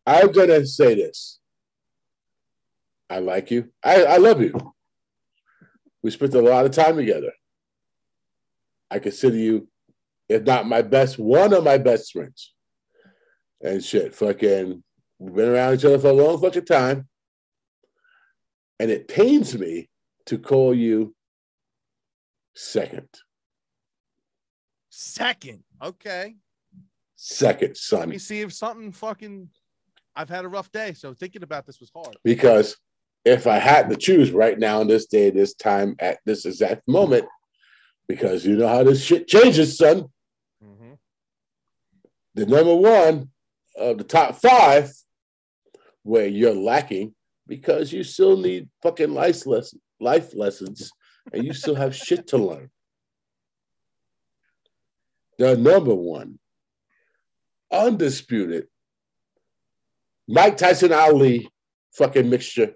[0.06, 1.40] I'm gonna say this.
[3.10, 3.72] I like you.
[3.84, 4.54] I, I love you.
[6.00, 7.32] We spent a lot of time together.
[8.88, 9.66] I consider you,
[10.28, 12.54] if not my best, one of my best friends.
[13.60, 14.84] And shit, fucking,
[15.18, 17.08] we've been around each other for a long fucking time.
[18.78, 19.90] And it pains me
[20.26, 21.16] to call you
[22.54, 23.08] second.
[24.88, 25.64] Second.
[25.82, 26.36] Okay.
[27.24, 28.00] Second, son.
[28.00, 29.48] Let me see if something fucking.
[30.16, 32.16] I've had a rough day, so thinking about this was hard.
[32.24, 32.76] because
[33.24, 36.82] if I had to choose right now in this day, this time, at this exact
[36.88, 37.24] moment,
[38.08, 40.08] because you know how this shit changes, son.
[40.60, 40.98] Mhm.
[42.34, 43.30] The number one
[43.76, 44.92] of the top five,
[46.02, 47.14] where you're lacking
[47.46, 50.90] because you still need fucking life lesson, life lessons,
[51.32, 52.68] and you still have shit to learn.
[55.38, 56.40] The number one,
[57.72, 58.68] undisputed,
[60.28, 61.48] Mike Tyson Ali
[61.94, 62.74] fucking mixture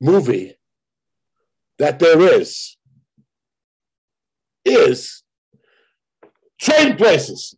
[0.00, 0.56] movie
[1.78, 2.76] that there is
[4.64, 5.22] is
[6.58, 7.56] Trading Places.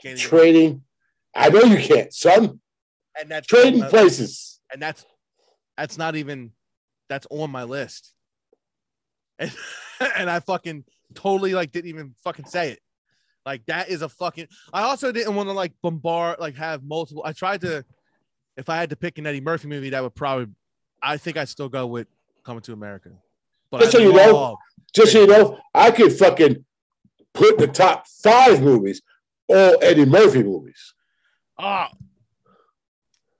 [0.00, 0.84] Can't even- Trading.
[1.34, 2.60] I know you can't, son.
[3.18, 4.60] and that's Trading Places.
[4.72, 5.04] and that's
[5.76, 6.52] that's not even
[7.08, 8.14] that's on my list.
[9.40, 9.52] And,
[10.16, 10.84] and I fucking
[11.14, 12.80] totally like didn't even fucking say it.
[13.44, 17.22] Like that is a fucking I also didn't want to like bombard like have multiple
[17.24, 17.84] I tried to
[18.56, 20.48] if I had to pick an Eddie Murphy movie that would probably
[21.02, 22.06] I think I'd still go with
[22.44, 23.10] Coming to America.
[23.70, 24.58] But Just I so you know,
[24.94, 26.64] Just so you know, I could fucking
[27.32, 29.02] put the top five movies
[29.48, 30.94] all Eddie Murphy movies.
[31.58, 31.90] Ah,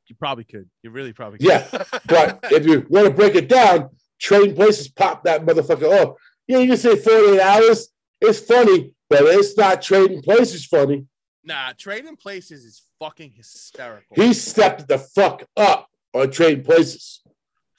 [0.06, 0.68] you probably could.
[0.82, 1.48] You really probably could.
[1.48, 1.66] Yeah,
[2.06, 3.90] But if you want to break it down,
[4.20, 6.16] Trading Places pop that motherfucker off.
[6.46, 7.88] Yeah, you can say 48 hours.
[8.20, 11.06] It's funny, but it's not Trading Places funny.
[11.44, 14.14] nah, Trading Places is fucking hysterical.
[14.16, 17.22] He stepped the fuck up on Trading Places.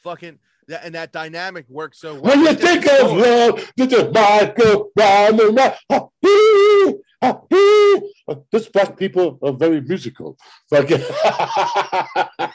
[0.04, 2.24] fucking that and that dynamic works so well.
[2.24, 5.76] When you think of love, did the mind go round and round?
[7.22, 8.14] ah, hee,
[8.52, 10.38] this black people are very musical.
[10.70, 11.02] Fucking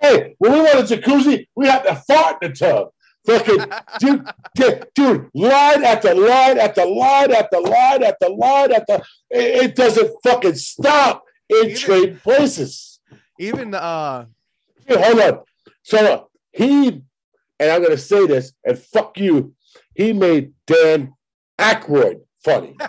[0.00, 2.88] hey, when we want a jacuzzi, we have to fart in the tub.
[3.26, 3.64] Fucking
[3.98, 4.24] dude,
[4.54, 8.94] dude, dude, line after line after line after line after line after
[9.30, 13.00] it, it doesn't fucking stop in Even- trade places.
[13.38, 14.26] Even uh,
[14.86, 15.40] Hey, hold on.
[15.82, 19.54] So uh, he, and I'm gonna say this, and fuck you,
[19.94, 21.12] he made Dan
[21.58, 22.76] Aykroyd funny.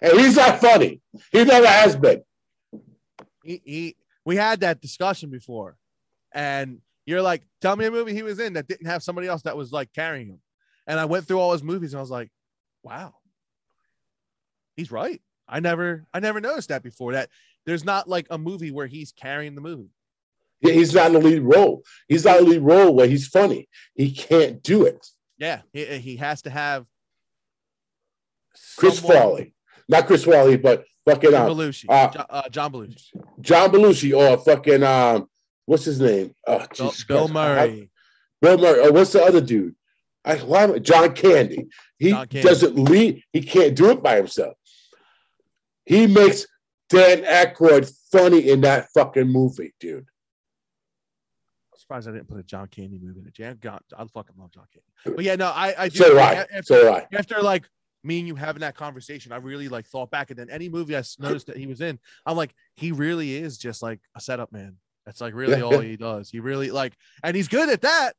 [0.00, 1.00] And he's not funny.
[1.32, 2.22] He never has been.
[3.42, 3.96] he, he
[4.28, 5.78] we had that discussion before,
[6.32, 9.40] and you're like, tell me a movie he was in that didn't have somebody else
[9.42, 10.40] that was like carrying him.
[10.86, 12.30] And I went through all his movies and I was like,
[12.82, 13.14] wow,
[14.76, 15.22] he's right.
[15.48, 17.12] I never, I never noticed that before.
[17.12, 17.30] That
[17.64, 19.88] there's not like a movie where he's carrying the movie.
[20.60, 21.82] He- He's not in the lead role.
[22.08, 23.66] He's not in the lead role where he's funny.
[23.94, 25.06] He can't do it.
[25.38, 26.84] Yeah, he, he has to have
[28.76, 29.54] Chris someone- Farley,
[29.88, 34.38] not Chris Farley, but fucking John Belushi, uh, Jo- uh, John Belushi, John Belushi or
[34.38, 35.28] fucking um,
[35.66, 36.34] what's his name?
[36.46, 37.28] Oh, Bill, Bill.
[37.28, 37.90] Murray.
[38.40, 38.80] Bill Murray.
[38.84, 39.74] Oh, what's the other dude?
[40.24, 41.68] I, why John Candy.
[41.98, 42.46] He John Candy.
[42.48, 43.22] doesn't lead.
[43.32, 44.54] He can't do it by himself.
[45.86, 46.46] He makes
[46.90, 50.06] Dan Aykroyd funny in that fucking movie, dude.
[51.72, 53.34] I'm surprised I didn't put a John Candy movie in it.
[53.34, 55.16] Jan, God, I fucking love John Candy.
[55.16, 55.96] But yeah, no, I, I do.
[55.98, 56.32] So I.
[56.34, 57.06] after- So I.
[57.12, 57.64] after like
[58.08, 60.96] me and you having that conversation, I really like thought back, and then any movie
[60.96, 64.50] I noticed that he was in, I'm like, he really is just like a setup
[64.52, 64.76] man.
[65.06, 65.90] That's like really Yeah, all yeah.
[65.90, 66.30] he does.
[66.30, 68.14] He really like, and he's good at that.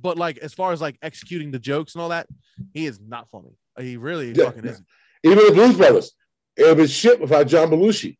[0.00, 2.26] But like, as far as like executing the jokes and all that,
[2.72, 3.56] he is not funny.
[3.78, 4.86] He really Yeah, fucking isn't.
[5.24, 6.12] Even the Blues Brothers.
[6.56, 8.16] It would be shit without John Belushi.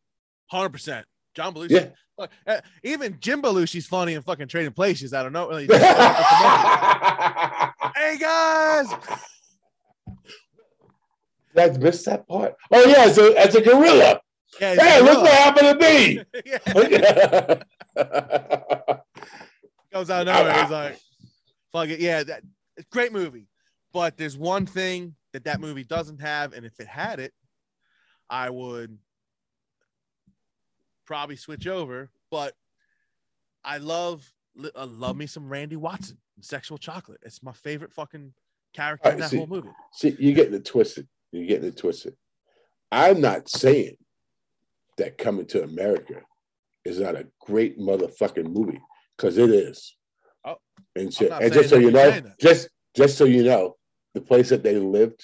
[0.47, 1.05] Hundred percent.
[1.35, 1.71] John Belushi.
[1.71, 1.87] Yeah.
[2.17, 5.13] Look, uh, even Jim Belushi's funny and fucking trading places.
[5.13, 5.49] I don't know.
[7.95, 8.87] Hey guys,
[11.67, 12.55] missed that part.
[12.71, 14.21] Oh yeah, as a, as a gorilla.
[14.59, 16.21] yeah, Hey, look what happened to me.
[19.91, 20.61] goes out of nowhere.
[20.61, 20.99] He's like,
[21.71, 21.99] fuck it.
[21.99, 22.43] Yeah, that
[22.77, 23.47] it's great movie.
[23.93, 27.33] But there's one thing that that movie doesn't have, and if it had it,
[28.29, 28.97] I would
[31.05, 32.09] probably switch over.
[32.29, 32.53] But
[33.63, 34.31] I love,
[34.63, 37.19] I uh, love me some Randy Watson, Sexual Chocolate.
[37.23, 38.33] It's my favorite fucking
[38.73, 39.69] character in that see- whole movie.
[39.93, 41.07] See, you're getting it twisted.
[41.31, 42.15] You're getting it twisted.
[42.91, 43.97] I'm not saying
[44.97, 46.21] that Coming to America
[46.83, 48.81] is not a great motherfucking movie
[49.15, 49.95] because it is.
[50.43, 50.57] Oh,
[50.95, 51.31] and shit.
[51.31, 53.75] And just so you know, just just so you know,
[54.13, 55.23] the place that they lived,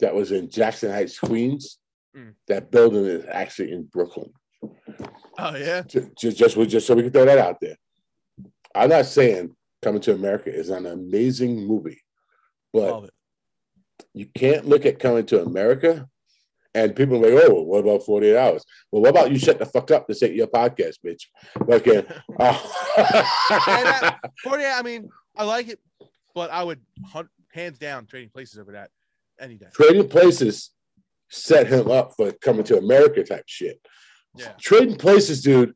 [0.00, 1.78] that was in Jackson Heights, Queens.
[2.16, 2.34] Mm.
[2.46, 4.32] That building is actually in Brooklyn.
[5.38, 7.76] Oh yeah, Ju- Just, just, just so we can throw that out there.
[8.74, 12.00] I'm not saying Coming to America is an amazing movie,
[12.72, 13.10] but.
[14.14, 16.08] You can't look at coming to America
[16.74, 18.64] and people are like, oh, what about 48 hours?
[18.92, 20.06] Well, what about you shut the fuck up?
[20.06, 21.22] This ain't your podcast, bitch.
[21.68, 22.04] Okay.
[22.38, 24.66] that- Uh, 48.
[24.72, 25.80] I mean, I like it,
[26.34, 28.90] but I would hunt, hands down trading places over that
[29.40, 29.66] any day.
[29.72, 30.70] Trading Places
[31.30, 33.80] set him up for coming to America type shit.
[34.36, 34.52] Yeah.
[34.60, 35.74] Trading Places, dude,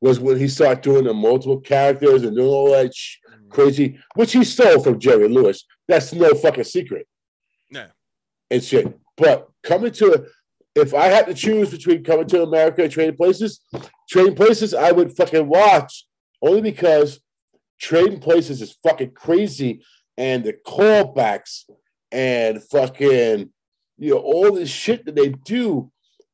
[0.00, 3.16] was when he started doing the multiple characters and doing all that sh-
[3.48, 5.64] crazy, which he stole from Jerry Lewis.
[5.88, 7.06] That's no fucking secret.
[7.70, 7.88] Yeah.
[8.50, 8.98] And shit.
[9.16, 10.26] But coming to,
[10.74, 13.60] if I had to choose between coming to America and Trading Places,
[14.08, 16.06] Trading Places, I would fucking watch
[16.42, 17.20] only because
[17.80, 19.82] Trading Places is fucking crazy
[20.16, 21.64] and the callbacks
[22.12, 23.50] and fucking,
[23.98, 25.90] you know, all this shit that they do.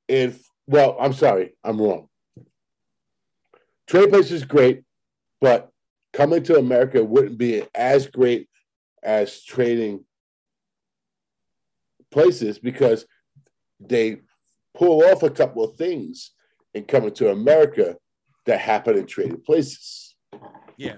[0.09, 2.09] And, well, I'm sorry, I'm wrong.
[3.87, 4.83] Trading Places is great,
[5.41, 5.71] but
[6.13, 8.49] coming to America wouldn't be as great
[9.03, 10.05] as trading
[12.13, 13.07] places because
[13.81, 14.19] they
[14.75, 16.33] pull off a couple of things
[16.75, 17.97] in coming to America
[18.47, 20.15] that happen in trading places.
[20.77, 20.97] Yeah.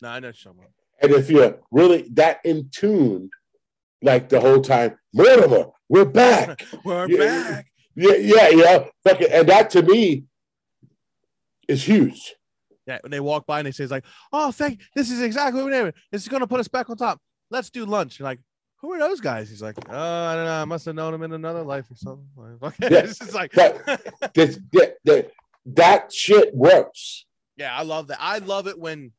[0.00, 0.66] No, I know someone.
[1.02, 3.30] And if you're really that in tune,
[4.02, 6.64] like the whole time, Mortimer, we're back.
[6.84, 7.50] We're Yeah.
[7.52, 7.66] back.
[7.96, 8.84] Yeah, yeah, yeah.
[9.04, 10.24] Fucking, and that to me
[11.68, 12.34] is huge.
[12.86, 15.62] Yeah, when they walk by and they say, it's like, oh, thank this is exactly
[15.62, 15.94] what we it.
[16.10, 17.20] This is gonna put us back on top.
[17.50, 18.18] Let's do lunch.
[18.18, 18.40] You're like,
[18.84, 19.48] who are those guys?
[19.48, 20.60] He's like, oh, I don't know.
[20.60, 22.26] I must have known them in another life or something.
[22.60, 23.82] Like, Yeah, it's just like, but-
[24.34, 25.30] This, that, that,
[25.66, 27.24] that shit works.
[27.56, 28.18] yeah, I love that.
[28.20, 29.12] I love it when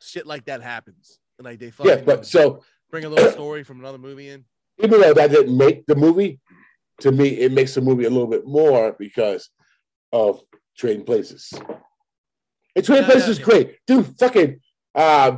[0.00, 1.20] shit like that happens.
[1.38, 4.44] And like they fucking Yeah, but so bring a little story from another movie in.
[4.82, 6.40] even though that didn't make the movie,
[7.02, 9.48] to me, it makes the movie a little bit more because
[10.12, 10.40] of
[10.76, 11.52] Trading Places.
[12.76, 13.44] And Trading Yeah, Places yeah, is yeah.
[13.44, 13.78] great.
[13.86, 14.60] Dude, fucking
[14.96, 15.36] uh,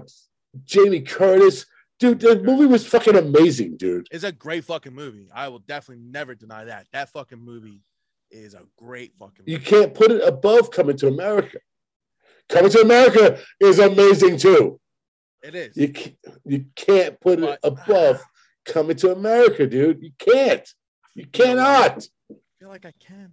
[0.65, 1.67] Jamie Curtis,
[1.99, 4.09] dude, the movie was fucking amazing, dude.
[4.11, 5.29] It's a great fucking movie.
[5.35, 6.87] I will definitely never deny that.
[6.93, 7.83] That fucking movie
[8.31, 11.59] is a great fucking You can't put it above Coming to America.
[12.49, 14.81] Coming to America is amazing too.
[15.43, 15.77] It is.
[15.77, 18.23] You can't, you can't put it above
[18.65, 20.03] Coming to America, dude.
[20.03, 20.69] You can't.
[21.15, 22.05] You cannot.
[22.31, 23.31] I feel like I can.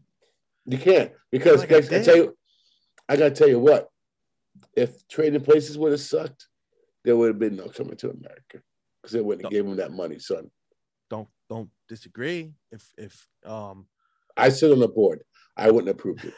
[0.66, 2.38] You can't because Like I I, tell you,
[3.10, 3.90] I gotta tell you what.
[4.76, 6.48] If Trading Places would have sucked,
[7.04, 8.62] there would have been no Coming to America
[9.02, 9.58] because they wouldn't have No.
[9.58, 10.50] gave him that money, son.
[11.10, 12.54] Don't don't disagree.
[12.72, 13.88] If if um
[14.38, 15.24] I sit on the board.
[15.56, 16.34] I wouldn't approve it.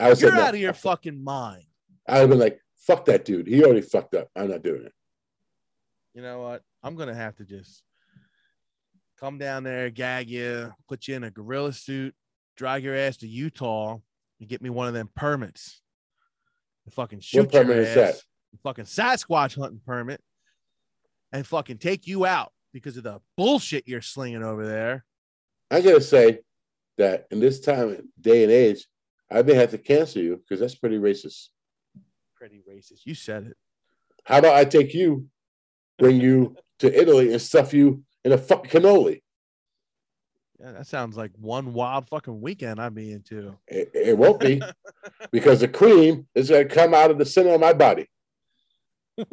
[0.00, 0.42] I would you're no.
[0.42, 1.64] out of your fucking mind.
[2.08, 3.46] I would have been like, "Fuck that dude.
[3.46, 4.28] He already fucked up.
[4.34, 4.92] I'm not doing it."
[6.14, 6.62] You know what?
[6.82, 7.82] I'm gonna have to just
[9.18, 12.14] come down there, gag you, put you in a gorilla suit,
[12.56, 13.98] drag your ass to Utah,
[14.40, 15.82] and get me one of them permits.
[16.86, 17.94] And fucking shoot your permit is ass.
[17.94, 18.22] that?
[18.62, 20.22] Fucking Sasquatch hunting permit,
[21.32, 25.04] and fucking take you out because of the bullshit you're slinging over there.
[25.70, 26.38] I gotta say
[26.96, 28.86] that in this time, day and age,
[29.30, 31.48] I may have to cancel you because that's pretty racist.
[32.36, 33.00] Pretty racist.
[33.04, 33.56] You said it.
[34.24, 35.26] How about I take you,
[35.98, 39.22] bring you to Italy, and stuff you in a fucking cannoli?
[40.58, 43.56] Yeah, that sounds like one wild fucking weekend I'd be into.
[43.68, 44.62] It, it won't be
[45.30, 48.08] because the cream is gonna come out of the center of my body.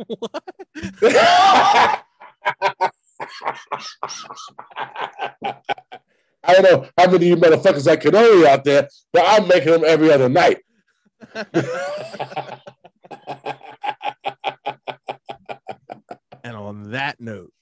[6.45, 9.71] I don't know how many of you motherfuckers like cannoli out there, but I'm making
[9.71, 10.59] them every other night.
[16.45, 17.53] And on that note,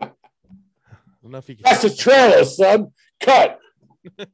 [0.00, 0.10] I
[1.22, 1.62] don't know if you can.
[1.64, 2.92] That's a trailer, son.
[3.20, 3.58] Cut.
[4.04, 4.32] Cut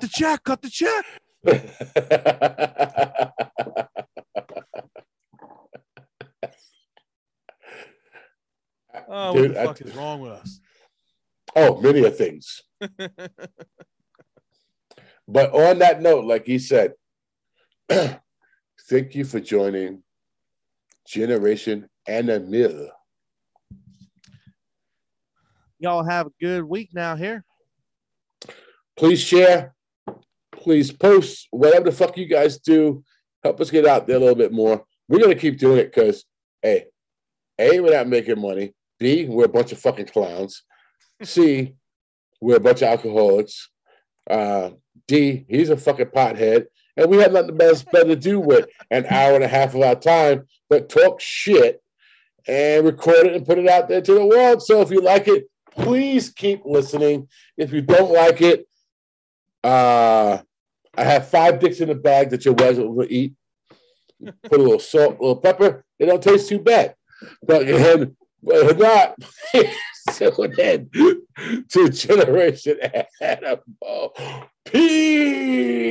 [0.00, 0.42] the check.
[0.42, 1.04] Cut the check.
[9.08, 10.60] Oh, what Dude, the I- fuck is wrong with us?
[11.56, 12.62] oh, many of things.
[15.26, 16.92] But on that note, like he said,
[17.88, 20.02] thank you for joining
[21.06, 22.90] Generation Animal.
[25.78, 27.44] Y'all have a good week now here.
[28.96, 29.74] Please share.
[30.52, 33.04] Please post whatever the fuck you guys do.
[33.42, 34.84] Help us get out there a little bit more.
[35.08, 36.24] We're gonna keep doing it because,
[36.62, 36.86] hey,
[37.58, 38.72] a we're not making money.
[38.98, 40.62] B we're a bunch of fucking clowns.
[41.22, 41.74] C
[42.40, 43.68] we're a bunch of alcoholics.
[44.28, 44.70] Uh,
[45.06, 49.34] D he's a fucking pothead, and we had nothing better, to do with an hour
[49.34, 51.82] and a half of our time but talk shit
[52.46, 54.62] and record it and put it out there to the world.
[54.62, 57.28] So if you like it, please keep listening.
[57.56, 58.66] If you don't like it,
[59.62, 60.38] uh,
[60.96, 63.34] I have five dicks in the bag that your wives will eat.
[64.44, 65.84] Put a little salt, a little pepper.
[65.98, 66.94] They don't taste too bad.
[67.42, 69.16] But then, but if not,
[70.12, 70.88] so then
[71.68, 72.78] to Generation
[73.20, 74.14] Animal.
[74.64, 75.84] Peace.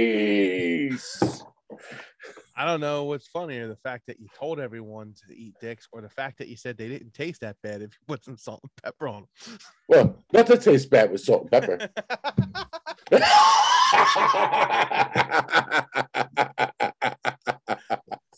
[2.55, 6.01] I don't know what's funnier, the fact that you told everyone to eat dicks, or
[6.01, 8.59] the fact that you said they didn't taste that bad if you put some salt
[8.61, 9.57] and pepper on them.
[9.89, 11.89] Well, not to taste bad with salt and pepper.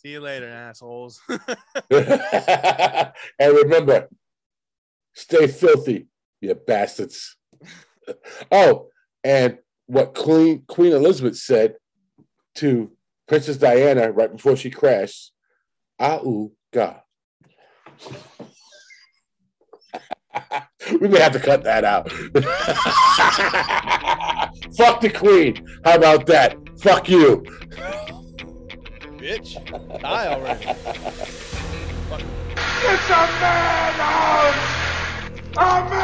[0.05, 1.19] See you later, assholes.
[1.89, 4.07] and remember,
[5.15, 6.05] stay filthy,
[6.41, 7.35] you bastards.
[8.51, 8.89] Oh,
[9.23, 9.57] and
[9.87, 11.77] what Queen Queen Elizabeth said
[12.57, 12.91] to
[13.27, 15.31] Princess Diana right before she crashed,
[15.99, 17.01] "Au God."
[21.01, 22.11] we may have to cut that out.
[24.77, 25.65] Fuck the Queen.
[25.83, 26.55] How about that?
[26.79, 27.43] Fuck you.
[29.25, 29.57] Bitch,
[30.01, 30.67] die already.
[32.67, 34.55] It's a madhouse!
[35.57, 35.95] A!